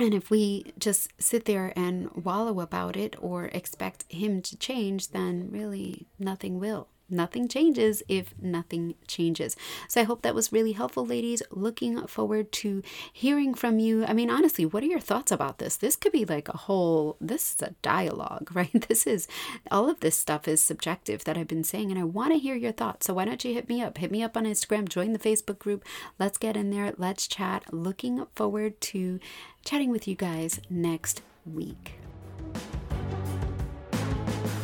and 0.00 0.14
if 0.14 0.30
we 0.30 0.72
just 0.78 1.12
sit 1.22 1.44
there 1.44 1.72
and 1.76 2.10
wallow 2.12 2.60
about 2.60 2.96
it 2.96 3.14
or 3.20 3.46
expect 3.46 4.10
him 4.10 4.40
to 4.42 4.56
change, 4.56 5.08
then 5.08 5.48
really 5.50 6.06
nothing 6.18 6.58
will 6.58 6.88
nothing 7.10 7.48
changes 7.48 8.02
if 8.08 8.34
nothing 8.40 8.94
changes. 9.06 9.56
So 9.88 10.00
I 10.00 10.04
hope 10.04 10.22
that 10.22 10.34
was 10.34 10.52
really 10.52 10.72
helpful, 10.72 11.04
ladies. 11.06 11.42
Looking 11.50 12.06
forward 12.06 12.52
to 12.52 12.82
hearing 13.12 13.54
from 13.54 13.78
you. 13.78 14.04
I 14.04 14.12
mean, 14.12 14.30
honestly, 14.30 14.66
what 14.66 14.82
are 14.82 14.86
your 14.86 15.00
thoughts 15.00 15.32
about 15.32 15.58
this? 15.58 15.76
This 15.76 15.96
could 15.96 16.12
be 16.12 16.24
like 16.24 16.48
a 16.48 16.56
whole, 16.56 17.16
this 17.20 17.54
is 17.54 17.62
a 17.62 17.74
dialogue, 17.82 18.50
right? 18.54 18.88
This 18.88 19.06
is, 19.06 19.28
all 19.70 19.88
of 19.88 20.00
this 20.00 20.18
stuff 20.18 20.48
is 20.48 20.62
subjective 20.62 21.24
that 21.24 21.36
I've 21.36 21.48
been 21.48 21.64
saying, 21.64 21.90
and 21.90 22.00
I 22.00 22.04
want 22.04 22.32
to 22.32 22.38
hear 22.38 22.56
your 22.56 22.72
thoughts. 22.72 23.06
So 23.06 23.14
why 23.14 23.24
don't 23.24 23.44
you 23.44 23.54
hit 23.54 23.68
me 23.68 23.82
up? 23.82 23.98
Hit 23.98 24.10
me 24.10 24.22
up 24.22 24.36
on 24.36 24.44
Instagram, 24.44 24.88
join 24.88 25.12
the 25.12 25.18
Facebook 25.18 25.58
group. 25.58 25.84
Let's 26.18 26.38
get 26.38 26.56
in 26.56 26.70
there, 26.70 26.92
let's 26.96 27.26
chat. 27.26 27.72
Looking 27.72 28.26
forward 28.34 28.80
to 28.82 29.20
chatting 29.64 29.90
with 29.90 30.08
you 30.08 30.14
guys 30.14 30.60
next 30.68 31.22
week. 31.44 32.00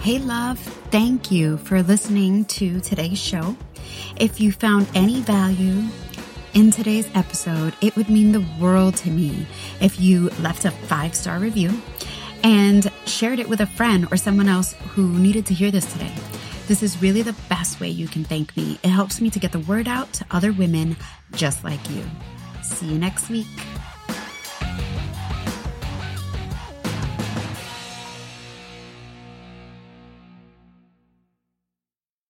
Hey, 0.07 0.21
love, 0.21 0.61
thank 0.93 1.33
you 1.33 1.57
for 1.57 1.83
listening 1.83 2.45
to 2.45 2.79
today's 2.79 3.21
show. 3.21 3.57
If 4.15 4.41
you 4.41 4.53
found 4.53 4.87
any 4.95 5.21
value 5.21 5.83
in 6.55 6.71
today's 6.71 7.11
episode, 7.17 7.75
it 7.81 7.97
would 7.97 8.09
mean 8.09 8.31
the 8.31 8.47
world 8.61 8.95
to 8.99 9.11
me 9.11 9.49
if 9.81 9.99
you 9.99 10.29
left 10.39 10.65
a 10.65 10.71
five 10.71 11.17
star 11.17 11.41
review 11.41 11.83
and 12.45 12.89
shared 13.05 13.41
it 13.41 13.49
with 13.49 13.61
a 13.63 13.67
friend 13.67 14.07
or 14.13 14.17
someone 14.17 14.49
else 14.49 14.75
who 14.91 15.09
needed 15.09 15.45
to 15.47 15.55
hear 15.55 15.73
this 15.73 15.93
today. 15.93 16.15
This 16.69 16.85
is 16.85 17.03
really 17.03 17.23
the 17.23 17.35
best 17.49 17.81
way 17.81 17.89
you 17.89 18.07
can 18.07 18.23
thank 18.23 18.57
me. 18.57 18.79
It 18.85 18.91
helps 18.91 19.21
me 19.21 19.29
to 19.31 19.41
get 19.41 19.51
the 19.51 19.59
word 19.59 19.89
out 19.89 20.13
to 20.13 20.27
other 20.31 20.53
women 20.53 20.95
just 21.33 21.65
like 21.65 21.91
you. 21.91 22.05
See 22.63 22.87
you 22.87 22.97
next 22.97 23.29
week. 23.29 23.49